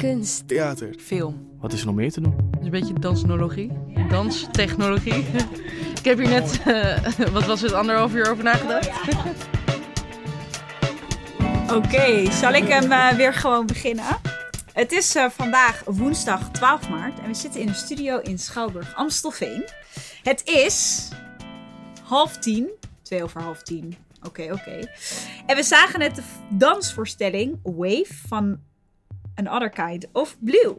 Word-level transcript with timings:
kunst, 0.00 0.48
theater, 0.48 0.94
Film. 0.98 1.48
Wat 1.58 1.72
is 1.72 1.80
er 1.80 1.86
nog 1.86 1.94
meer 1.94 2.12
te 2.12 2.20
doen? 2.20 2.36
Dus 2.50 2.64
een 2.64 2.70
beetje 2.70 2.92
dansnologie. 2.92 3.70
Danstechnologie. 4.08 5.24
Ik 5.98 6.04
heb 6.04 6.18
hier 6.18 6.28
net, 6.28 6.60
eh, 6.64 7.26
wat 7.32 7.46
was 7.46 7.60
het, 7.60 7.72
anderhalf 7.72 8.14
uur 8.14 8.30
over 8.30 8.44
nagedacht. 8.44 8.88
Oké, 11.76 12.30
zal 12.30 12.52
ik 12.52 12.68
hem 12.68 12.92
eh, 12.92 13.08
weer 13.08 13.34
gewoon 13.34 13.66
beginnen? 13.66 14.04
Het 14.72 14.92
is 14.92 15.14
eh, 15.14 15.30
vandaag 15.30 15.82
woensdag 15.86 16.50
12 16.50 16.88
maart 16.88 17.18
en 17.20 17.26
we 17.26 17.34
zitten 17.34 17.60
in 17.60 17.68
een 17.68 17.74
studio 17.74 18.18
in 18.18 18.38
Schouwburg, 18.38 18.94
Amstelveen. 18.94 19.64
Het 20.22 20.42
is 20.44 21.08
half 22.02 22.38
tien, 22.38 22.68
twee 23.02 23.22
over 23.22 23.42
half 23.42 23.62
tien. 23.62 23.96
Oké, 24.22 24.52
oké. 24.52 24.88
En 25.46 25.56
we 25.56 25.62
zagen 25.62 25.98
net 25.98 26.14
de 26.14 26.22
dansvoorstelling 26.48 27.58
Wave 27.62 28.14
van 28.28 28.58
Another 29.46 29.70
Kind 29.70 30.06
of 30.12 30.36
Blue. 30.40 30.76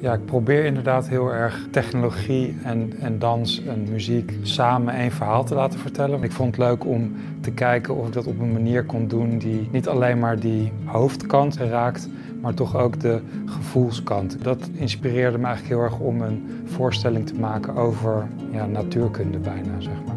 Ja, 0.00 0.12
ik 0.12 0.24
probeer 0.24 0.64
inderdaad 0.64 1.08
heel 1.08 1.32
erg 1.32 1.66
technologie 1.70 2.56
en, 2.64 2.92
en 3.00 3.18
dans 3.18 3.64
en 3.64 3.90
muziek 3.90 4.32
samen 4.42 4.94
één 4.94 5.10
verhaal 5.10 5.44
te 5.44 5.54
laten 5.54 5.78
vertellen. 5.78 6.22
Ik 6.22 6.32
vond 6.32 6.56
het 6.56 6.64
leuk 6.64 6.86
om 6.86 7.14
te 7.40 7.50
kijken 7.50 7.96
of 7.96 8.06
ik 8.06 8.12
dat 8.12 8.26
op 8.26 8.40
een 8.40 8.52
manier 8.52 8.84
kon 8.84 9.08
doen 9.08 9.38
die 9.38 9.68
niet 9.70 9.88
alleen 9.88 10.18
maar 10.18 10.40
die 10.40 10.72
hoofdkant 10.84 11.56
raakt, 11.56 12.08
maar 12.40 12.54
toch 12.54 12.76
ook 12.76 13.00
de 13.00 13.20
gevoelskant. 13.46 14.44
Dat 14.44 14.68
inspireerde 14.72 15.38
me 15.38 15.46
eigenlijk 15.46 15.74
heel 15.74 15.84
erg 15.84 15.98
om 15.98 16.20
een 16.20 16.62
voorstelling 16.64 17.26
te 17.26 17.34
maken 17.34 17.76
over 17.76 18.28
ja, 18.50 18.66
natuurkunde 18.66 19.38
bijna, 19.38 19.80
zeg 19.80 20.04
maar. 20.06 20.11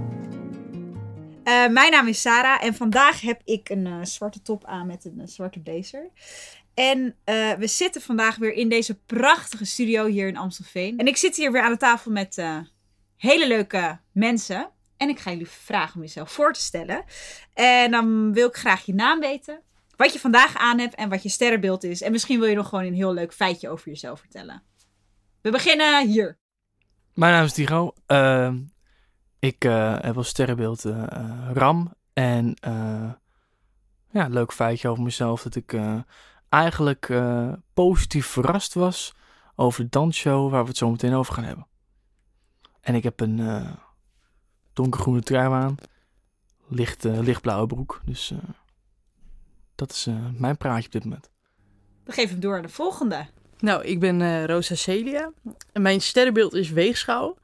Eh, 1.45 1.67
mijn 1.67 1.91
naam 1.91 2.07
is 2.07 2.21
Sarah 2.21 2.63
en 2.63 2.73
vandaag 2.73 3.21
heb 3.21 3.41
ik 3.43 3.69
een 3.69 3.85
eh, 3.85 3.97
zwarte 4.01 4.41
top 4.41 4.65
aan 4.65 4.87
met 4.87 5.05
een 5.05 5.19
eh, 5.19 5.27
zwarte 5.27 5.59
blazer. 5.59 6.09
En 6.73 7.15
we 7.59 7.67
zitten 7.67 8.01
vandaag 8.01 8.35
weer 8.35 8.53
in 8.53 8.69
deze 8.69 8.99
prachtige 8.99 9.65
studio 9.65 10.05
hier 10.05 10.27
in 10.27 10.37
Amstelveen. 10.37 10.97
En 10.97 11.07
ik 11.07 11.17
zit 11.17 11.35
hier 11.35 11.51
weer 11.51 11.61
aan 11.61 11.71
de 11.71 11.77
tafel 11.77 12.11
met 12.11 12.43
hele 13.17 13.47
leuke 13.47 13.99
mensen. 14.11 14.69
En 14.97 15.09
ik 15.09 15.19
ga 15.19 15.31
jullie 15.31 15.47
vragen 15.47 15.95
om 15.95 16.01
jezelf 16.01 16.31
voor 16.31 16.53
te 16.53 16.59
stellen. 16.59 17.03
En 17.53 17.91
dan 17.91 18.33
wil 18.33 18.47
ik 18.47 18.55
graag 18.55 18.85
je 18.85 18.93
naam 18.93 19.19
weten. 19.19 19.61
Wat 19.95 20.13
je 20.13 20.19
vandaag 20.19 20.57
aan 20.57 20.79
hebt 20.79 20.95
en 20.95 21.09
wat 21.09 21.23
je 21.23 21.29
sterrenbeeld 21.29 21.83
is. 21.83 22.01
En 22.01 22.11
misschien 22.11 22.39
wil 22.39 22.49
je 22.49 22.55
nog 22.55 22.69
gewoon 22.69 22.85
een 22.85 22.93
heel 22.93 23.13
leuk 23.13 23.33
feitje 23.33 23.69
over 23.69 23.87
jezelf 23.87 24.19
vertellen. 24.19 24.63
We 25.41 25.51
beginnen 25.51 26.07
hier. 26.07 26.37
Mijn 27.13 27.33
naam 27.33 27.45
is 27.45 27.53
Tigo. 27.53 27.93
Ik 29.45 29.65
eh, 29.65 29.95
heb 29.99 30.17
als 30.17 30.27
sterrenbeeld 30.27 30.85
eh, 30.85 31.03
eh, 31.03 31.51
Ram. 31.53 31.93
En 32.13 32.55
eh, 32.61 33.11
ja, 34.11 34.27
leuk 34.27 34.53
feitje 34.53 34.87
over 34.87 35.03
mezelf 35.03 35.43
dat 35.43 35.55
ik 35.55 35.73
eh, 35.73 35.99
eigenlijk 36.49 37.09
eh, 37.09 37.53
positief 37.73 38.25
verrast 38.25 38.73
was 38.73 39.13
over 39.55 39.83
de 39.83 39.89
dansshow 39.89 40.51
waar 40.51 40.61
we 40.61 40.67
het 40.67 40.77
zo 40.77 40.91
meteen 40.91 41.13
over 41.13 41.33
gaan 41.33 41.43
hebben. 41.43 41.67
En 42.81 42.95
ik 42.95 43.03
heb 43.03 43.19
een 43.19 43.39
eh, 43.39 43.71
donkergroene 44.73 45.21
trui 45.21 45.51
aan, 45.53 45.75
licht, 46.67 47.03
lichtblauwe 47.03 47.67
broek. 47.67 48.01
Dus 48.05 48.31
eh, 48.31 48.37
dat 49.75 49.91
is 49.91 50.07
eh, 50.07 50.15
mijn 50.37 50.57
praatje 50.57 50.85
op 50.85 50.91
dit 50.91 51.03
moment. 51.03 51.29
We 52.03 52.11
geven 52.11 52.31
hem 52.31 52.39
door 52.39 52.55
aan 52.55 52.61
de 52.61 52.69
volgende. 52.69 53.25
Nou, 53.59 53.83
ik 53.83 53.99
ben 53.99 54.21
eh, 54.21 54.45
Rosa 54.45 54.75
Celia. 54.75 55.31
En 55.71 55.81
mijn 55.81 56.01
sterrenbeeld 56.01 56.53
is 56.53 56.69
weegschaal. 56.69 57.37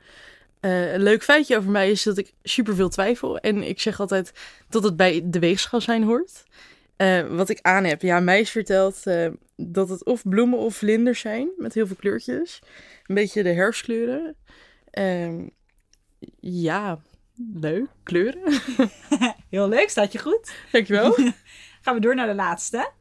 Eh, 0.62 0.94
een 0.94 1.04
leuk 1.04 1.23
feitje 1.23 1.58
over 1.58 1.72
mij 1.72 1.92
is 1.92 2.04
dat 2.04 2.17
ik 2.17 2.34
superveel 2.44 2.90
twijfel. 2.90 3.38
En 3.38 3.64
ik 3.64 3.80
zeg 3.80 4.00
altijd 4.00 4.31
dat 4.70 4.84
het 4.84 4.95
bij 4.95 5.22
de 5.26 5.40
weegschaal 5.40 5.81
zijn 5.81 6.03
hoort. 6.03 6.44
Eh, 6.95 7.28
wat 7.28 7.50
ik 7.50 7.59
aan 7.62 7.84
heb. 7.84 8.02
Ja, 8.02 8.20
mij 8.20 8.40
is 8.40 8.50
verteld 8.50 9.06
eh, 9.06 9.28
dat 9.56 9.90
het 9.90 10.06
of 10.06 10.22
bloemen 10.23 10.59
of 10.59 10.76
vlinders 10.76 11.20
zijn. 11.20 11.50
Met 11.58 11.73
heel 11.73 11.88
veel 11.88 11.95
kleurtjes. 11.95 12.62
Een 13.06 13.16
beetje 13.16 13.44
de 13.44 13.53
herfstkleuren. 13.53 14.36
Ehm, 14.90 15.48
ja, 16.40 17.02
leuk. 17.53 17.88
Kleuren. 18.03 18.41
Heel 19.50 19.68
leuk, 19.68 19.90
staat 19.90 20.12
je 20.12 20.19
goed. 20.19 20.52
Dankjewel. 20.72 21.12
Gaan 21.81 21.96
we 21.96 22.00
door 22.00 22.16
naar 22.16 22.28
de 22.28 22.35
laatste. 22.35 22.91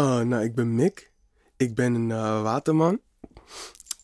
Uh, 0.00 0.20
nou, 0.20 0.44
ik 0.44 0.54
ben 0.54 0.74
Mick. 0.74 1.10
Ik 1.56 1.74
ben 1.74 1.94
een 1.94 2.10
eh, 2.10 2.42
waterman. 2.42 3.00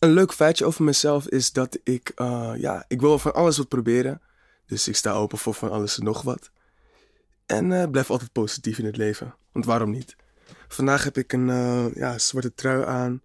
Een 0.01 0.13
leuk 0.13 0.33
feitje 0.33 0.65
over 0.65 0.83
mezelf 0.83 1.27
is 1.27 1.51
dat 1.51 1.79
ik, 1.83 2.11
eh, 2.15 2.53
ja, 2.57 2.85
ik 2.87 3.01
wil 3.01 3.19
van 3.19 3.33
alles 3.33 3.57
wat 3.57 3.67
proberen. 3.67 4.21
Dus 4.65 4.87
ik 4.87 4.95
sta 4.95 5.11
open 5.11 5.37
voor 5.37 5.53
van 5.53 5.71
alles 5.71 5.97
en 5.97 6.03
nog 6.03 6.21
wat. 6.21 6.51
En 7.45 7.71
eh, 7.71 7.89
blijf 7.89 8.09
altijd 8.09 8.31
positief 8.31 8.77
in 8.77 8.85
het 8.85 8.97
leven. 8.97 9.35
Want 9.51 9.65
waarom 9.65 9.91
niet? 9.91 10.15
Vandaag 10.67 11.03
heb 11.03 11.17
ik 11.17 11.33
een 11.33 11.49
eh, 11.49 11.85
ja, 11.95 12.17
zwarte 12.17 12.53
trui 12.53 12.85
aan 12.85 13.21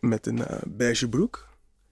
met 0.00 0.26
een 0.26 0.44
beige 0.66 1.08
broek. 1.08 1.48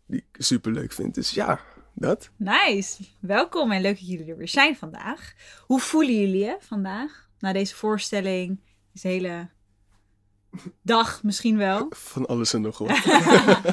Die 0.07 0.25
ik 0.31 0.43
super 0.43 0.73
leuk 0.73 0.93
vind. 0.93 1.15
Dus 1.15 1.31
ja, 1.31 1.61
dat. 1.95 2.31
Nice. 2.37 3.03
Welkom 3.21 3.73
en 3.73 3.81
leuk 3.81 3.99
dat 3.99 4.09
jullie 4.09 4.31
er 4.31 4.37
weer 4.37 4.49
zijn 4.49 4.77
vandaag. 4.77 5.35
Hoe 5.67 5.81
voelen 5.81 6.21
jullie 6.21 6.45
je 6.45 6.57
vandaag? 6.61 7.29
Na 7.39 7.53
deze 7.53 7.75
voorstelling, 7.77 8.61
deze 8.93 9.09
hele 9.09 9.49
dag 10.83 11.23
misschien 11.23 11.57
wel. 11.57 11.87
Van 11.91 12.27
alles 12.27 12.53
en 12.53 12.61
nog 12.61 12.79
wat. 12.79 12.91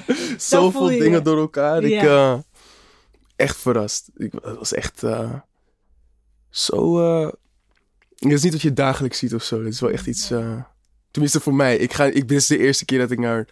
Zoveel 0.37 0.87
dingen 0.87 1.11
je. 1.11 1.21
door 1.21 1.37
elkaar. 1.37 1.83
Ik 1.83 2.01
eh, 2.01 2.39
echt 3.35 3.57
verrast. 3.57 4.09
Ik 4.15 4.31
het 4.31 4.57
was 4.57 4.73
echt 4.73 5.03
eh, 5.03 5.33
zo. 6.49 6.99
eh 6.99 7.31
het 8.15 8.31
is 8.31 8.43
niet 8.43 8.53
wat 8.53 8.61
je 8.61 8.73
dagelijks 8.73 9.17
ziet 9.17 9.33
of 9.33 9.43
zo. 9.43 9.63
Het 9.63 9.73
is 9.73 9.79
wel 9.79 9.91
echt 9.91 10.07
iets. 10.07 10.27
tenminste 11.11 11.39
voor 11.39 11.53
mij. 11.53 11.77
Ik 11.77 11.93
ga, 11.93 12.03
ik, 12.03 12.27
dit 12.27 12.37
is 12.37 12.47
de 12.47 12.57
eerste 12.57 12.85
keer 12.85 12.99
dat 12.99 13.11
ik 13.11 13.19
naar 13.19 13.47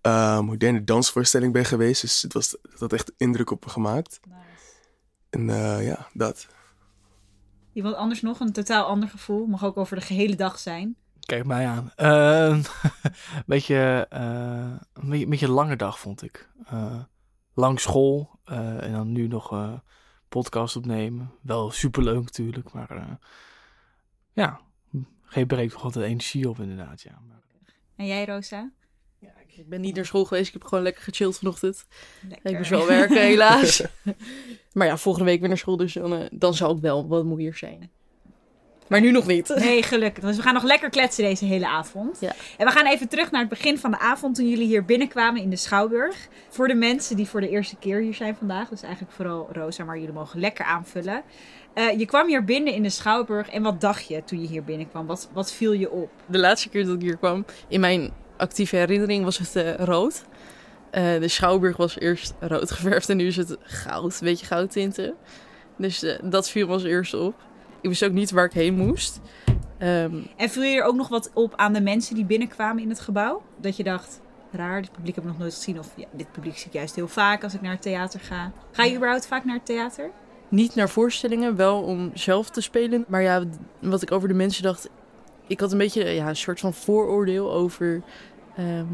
een 0.00 0.44
moderne 0.44 0.84
dansvoorstelling 0.84 1.52
ben 1.52 1.64
geweest. 1.64 2.00
Dus 2.00 2.22
het, 2.22 2.32
was, 2.32 2.56
het 2.70 2.80
had 2.80 2.92
echt 2.92 3.12
indruk 3.16 3.50
op 3.50 3.64
me 3.64 3.70
gemaakt. 3.70 4.20
En 5.30 5.50
eh, 5.50 5.86
ja, 5.86 6.08
dat. 6.12 6.46
Iemand 7.72 7.94
anders 7.94 8.20
nog, 8.20 8.40
een 8.40 8.52
totaal 8.52 8.86
ander 8.86 9.08
gevoel. 9.08 9.46
Mag 9.46 9.64
ook 9.64 9.76
over 9.76 9.96
de 9.96 10.02
gehele 10.02 10.34
dag 10.34 10.58
zijn. 10.58 10.96
Kijk 11.30 11.46
mij 11.46 11.66
aan. 11.66 11.92
Ehm, 11.96 12.52
een 13.36 13.42
beetje, 13.46 14.06
eh, 14.10 14.20
een 14.92 15.08
beetje, 15.08 15.24
een 15.24 15.30
beetje 15.30 15.46
een 15.46 15.52
lange 15.52 15.76
dag 15.76 15.98
vond 15.98 16.22
ik. 16.22 16.48
Eh, 16.66 17.00
lang 17.54 17.80
school 17.80 18.30
eh, 18.44 18.82
en 18.82 18.92
dan 18.92 19.12
nu 19.12 19.26
nog 19.26 19.52
eh, 19.52 19.72
podcast 20.28 20.76
opnemen. 20.76 21.32
Wel 21.42 21.70
superleuk 21.70 22.22
natuurlijk, 22.22 22.72
maar 22.72 22.90
eh, 22.90 23.12
ja, 24.32 24.60
geen 25.22 25.46
breekt 25.46 25.72
toch 25.72 25.84
altijd 25.84 26.04
energie 26.04 26.48
op 26.48 26.58
inderdaad. 26.58 27.00
Ja. 27.00 27.18
Maar, 27.28 27.42
En 27.96 28.06
jij, 28.06 28.24
Rosa? 28.24 28.70
Ik 29.46 29.68
ben 29.68 29.80
niet 29.80 29.94
naar 29.94 30.06
school 30.06 30.24
geweest. 30.24 30.46
Ik 30.46 30.52
heb 30.52 30.64
gewoon 30.64 30.84
lekker 30.84 31.02
gechilled 31.02 31.38
vanochtend. 31.38 31.86
Lekker. 32.28 32.50
Ik 32.50 32.56
moest 32.56 32.70
wel 32.70 32.86
werken, 32.86 33.22
helaas. 33.22 33.82
maar 34.72 34.86
ja, 34.86 34.96
volgende 34.96 35.28
week 35.30 35.40
weer 35.40 35.48
naar 35.48 35.58
school, 35.58 35.76
dus 35.76 35.92
dan, 35.92 36.28
dan 36.32 36.54
zal 36.54 36.76
ik 36.76 36.80
wel 36.80 37.08
wat 37.08 37.24
moeier 37.24 37.54
zijn. 37.54 37.90
Maar 38.90 39.00
nu 39.00 39.10
nog 39.10 39.26
niet. 39.26 39.54
Nee, 39.58 39.82
gelukkig. 39.82 40.24
Dus 40.24 40.36
we 40.36 40.42
gaan 40.42 40.54
nog 40.54 40.62
lekker 40.62 40.90
kletsen 40.90 41.24
deze 41.24 41.44
hele 41.44 41.66
avond. 41.66 42.20
Ja. 42.20 42.32
En 42.56 42.66
we 42.66 42.72
gaan 42.72 42.86
even 42.86 43.08
terug 43.08 43.30
naar 43.30 43.40
het 43.40 43.48
begin 43.48 43.78
van 43.78 43.90
de 43.90 43.98
avond 43.98 44.34
toen 44.34 44.48
jullie 44.48 44.66
hier 44.66 44.84
binnenkwamen 44.84 45.42
in 45.42 45.50
de 45.50 45.56
Schouwburg. 45.56 46.28
Voor 46.48 46.68
de 46.68 46.74
mensen 46.74 47.16
die 47.16 47.28
voor 47.28 47.40
de 47.40 47.48
eerste 47.48 47.76
keer 47.76 48.00
hier 48.00 48.14
zijn 48.14 48.36
vandaag. 48.36 48.68
Dus 48.68 48.82
eigenlijk 48.82 49.12
vooral 49.12 49.48
Rosa, 49.52 49.84
maar 49.84 49.98
jullie 49.98 50.14
mogen 50.14 50.40
lekker 50.40 50.64
aanvullen. 50.64 51.22
Eh, 51.74 51.98
je 51.98 52.06
kwam 52.06 52.26
hier 52.26 52.44
binnen 52.44 52.72
in 52.72 52.82
de 52.82 52.90
Schouwburg 52.90 53.50
en 53.50 53.62
wat 53.62 53.80
dacht 53.80 54.08
je 54.08 54.24
toen 54.24 54.40
je 54.40 54.48
hier 54.48 54.64
binnenkwam? 54.64 55.06
Wat, 55.06 55.28
wat 55.32 55.52
viel 55.52 55.72
je 55.72 55.90
op? 55.90 56.10
De 56.26 56.38
laatste 56.38 56.68
keer 56.68 56.84
dat 56.84 56.94
ik 56.94 57.00
hier 57.00 57.16
kwam, 57.16 57.44
in 57.68 57.80
mijn 57.80 58.10
actieve 58.36 58.76
herinnering, 58.76 59.24
was 59.24 59.38
het 59.38 59.56
eh, 59.56 59.74
rood. 59.74 60.24
Eh, 60.90 61.20
de 61.20 61.28
Schouwburg 61.28 61.76
was 61.76 61.98
eerst 61.98 62.34
rood 62.40 62.70
geverfd 62.70 63.08
en 63.08 63.16
nu 63.16 63.26
is 63.26 63.36
het 63.36 63.56
goud, 63.62 64.12
een 64.20 64.26
beetje 64.26 64.46
goudtinten. 64.46 65.14
Dus 65.76 66.02
eh, 66.02 66.18
dat 66.22 66.50
viel 66.50 66.66
me 66.66 66.72
als 66.72 66.84
eerste 66.84 67.18
op. 67.18 67.34
Ik 67.80 67.88
wist 67.88 68.04
ook 68.04 68.12
niet 68.12 68.30
waar 68.30 68.44
ik 68.44 68.52
heen 68.52 68.74
moest. 68.74 69.20
Ehm, 69.78 70.14
En 70.36 70.48
viel 70.48 70.62
je 70.62 70.76
er 70.76 70.84
ook 70.84 70.94
nog 70.96 71.08
wat 71.08 71.30
op 71.34 71.54
aan 71.56 71.72
de 71.72 71.80
mensen 71.80 72.14
die 72.14 72.24
binnenkwamen 72.24 72.82
in 72.82 72.88
het 72.88 73.00
gebouw? 73.00 73.42
Dat 73.56 73.76
je 73.76 73.82
dacht, 73.84 74.20
raar, 74.52 74.82
dit 74.82 74.92
publiek 74.92 75.14
heb 75.14 75.24
ik 75.24 75.30
nog 75.30 75.38
nooit 75.38 75.54
gezien. 75.54 75.78
Of 75.78 75.92
ja, 75.96 76.06
dit 76.12 76.32
publiek 76.32 76.56
zie 76.56 76.66
ik 76.66 76.72
juist 76.72 76.94
heel 76.94 77.08
vaak 77.08 77.42
als 77.44 77.54
ik 77.54 77.60
naar 77.60 77.72
het 77.72 77.82
theater 77.82 78.20
ga. 78.20 78.52
Ga 78.70 78.84
je 78.84 78.96
überhaupt 78.96 79.26
vaak 79.26 79.44
naar 79.44 79.54
het 79.56 79.66
theater? 79.66 80.10
niet 80.48 80.74
naar 80.74 80.88
voorstellingen, 80.88 81.56
wel 81.56 81.82
om 81.82 82.10
zelf 82.14 82.50
te 82.50 82.60
spelen. 82.60 83.04
Maar 83.08 83.22
ja, 83.22 83.42
wat 83.78 84.02
ik 84.02 84.12
over 84.12 84.28
de 84.28 84.34
mensen 84.34 84.62
dacht, 84.62 84.88
ik 85.46 85.60
had 85.60 85.72
een 85.72 85.78
beetje 85.78 86.04
ja, 86.04 86.28
een 86.28 86.36
soort 86.36 86.60
van 86.60 86.74
vooroordeel 86.74 87.52
over. 87.52 88.02
ehm, 88.56 88.84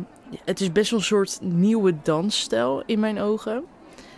het 0.45 0.61
is 0.61 0.73
best 0.73 0.91
wel 0.91 0.99
een 0.99 1.05
soort 1.05 1.39
nieuwe 1.43 1.95
dansstijl 2.03 2.83
in 2.87 3.01
mijn 3.01 3.19
ogen. 3.21 3.65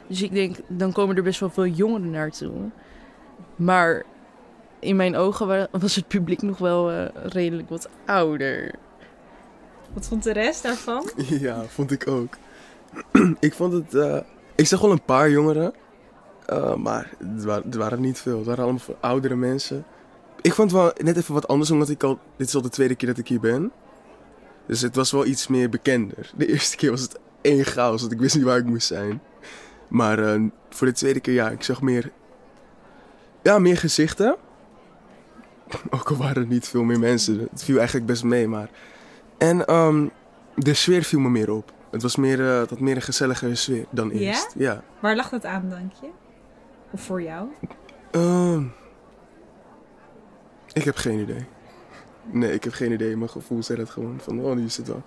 Dus 0.06 0.22
ik 0.22 0.32
denk, 0.32 0.56
dan 0.68 0.92
komen 0.92 1.16
er 1.16 1.22
best 1.22 1.40
wel 1.40 1.50
veel 1.50 1.66
jongeren 1.66 2.10
naartoe. 2.10 2.70
Maar 3.56 4.04
in 4.80 4.96
mijn 4.96 5.16
ogen 5.16 5.46
wa- 5.46 5.68
was 5.70 5.94
het 5.94 6.08
publiek 6.08 6.42
nog 6.42 6.58
wel 6.58 6.90
eh, 6.90 7.04
redelijk 7.22 7.68
wat 7.68 7.88
ouder. 8.06 8.74
Wat 9.92 10.06
vond 10.06 10.22
de 10.22 10.32
rest 10.32 10.62
daarvan? 10.62 11.10
Ja, 11.40 11.62
vond 11.64 11.90
ik 11.90 12.08
ook. 12.08 12.36
ik 13.40 13.54
vond 13.54 13.72
het. 13.72 13.94
eh, 13.94 14.18
ik 14.54 14.66
zag 14.66 14.80
wel 14.80 14.90
een 14.90 15.02
paar 15.04 15.30
jongeren. 15.30 15.74
eh, 16.46 16.74
maar 16.74 17.10
het 17.18 17.44
waren, 17.44 17.62
het 17.64 17.74
waren 17.74 18.00
niet 18.00 18.18
veel. 18.18 18.36
Het 18.36 18.46
waren 18.46 18.64
allemaal 18.64 18.80
oudere 19.00 19.36
mensen. 19.36 19.84
Ik 20.40 20.54
vond 20.54 20.70
het 20.70 20.80
wel 20.80 20.92
net 21.04 21.16
even 21.16 21.34
wat 21.34 21.48
anders, 21.48 21.70
omdat 21.70 21.88
ik 21.88 22.02
al. 22.02 22.18
Dit 22.36 22.46
is 22.48 22.54
al 22.54 22.62
de 22.62 22.68
tweede 22.68 22.94
keer 22.94 23.08
dat 23.08 23.18
ik 23.18 23.28
hier 23.28 23.40
ben. 23.40 23.72
Dus 24.66 24.80
het 24.80 24.94
was 24.96 25.10
wel 25.12 25.26
iets 25.26 25.46
meer 25.46 25.68
bekender. 25.68 26.30
De 26.36 26.46
eerste 26.46 26.76
keer 26.76 26.90
was 26.90 27.00
het 27.00 27.18
één 27.40 27.64
chaos, 27.64 28.00
want 28.00 28.12
ik 28.12 28.18
wist 28.20 28.34
niet 28.34 28.44
waar 28.44 28.58
ik 28.58 28.64
moest 28.64 28.86
zijn. 28.86 29.20
Maar 29.88 30.40
voor 30.70 30.86
de 30.86 30.92
tweede 30.92 31.20
keer, 31.20 31.34
ja, 31.34 31.50
ik 31.50 31.62
zag 31.62 31.82
meer... 31.82 32.10
Ja, 33.42 33.58
meer 33.58 33.76
gezichten. 33.76 34.36
Ook 35.90 36.10
al 36.10 36.16
waren 36.16 36.42
er 36.42 36.48
niet 36.48 36.68
veel 36.68 36.82
meer 36.82 36.98
mensen. 36.98 37.38
Het 37.50 37.64
viel 37.64 37.76
eigenlijk 37.76 38.06
best 38.06 38.24
mee, 38.24 38.48
maar... 38.48 38.70
En 39.38 39.66
ehm, 39.66 40.06
de 40.54 40.74
sfeer 40.74 41.02
viel 41.02 41.20
me 41.20 41.28
meer 41.30 41.50
op. 41.50 41.72
Het 41.90 42.02
was 42.02 42.16
meer, 42.16 42.40
eh, 42.40 42.58
het 42.58 42.70
had 42.70 42.80
meer 42.80 42.96
een 42.96 43.02
gezelligere 43.02 43.54
sfeer 43.54 43.84
dan 43.90 44.10
eerst. 44.10 44.54
Ja? 44.56 44.82
Waar 45.00 45.16
lag 45.16 45.28
dat 45.28 45.44
aan, 45.44 45.68
denk 45.68 45.92
je? 46.00 46.08
Of 46.90 47.00
voor 47.00 47.22
jou? 47.22 47.48
Ehm, 48.10 48.62
ik 50.72 50.84
heb 50.84 50.96
geen 50.96 51.18
idee. 51.18 51.44
Nee, 52.30 52.52
ik 52.52 52.64
heb 52.64 52.72
geen 52.72 52.92
idee. 52.92 53.16
Mijn 53.16 53.30
gevoel 53.30 53.62
zei 53.62 53.78
dat 53.78 53.90
gewoon 53.90 54.20
van, 54.22 54.40
oh, 54.40 54.56
nu 54.56 54.64
is 54.64 54.76
het 54.76 54.86
wel. 54.86 55.02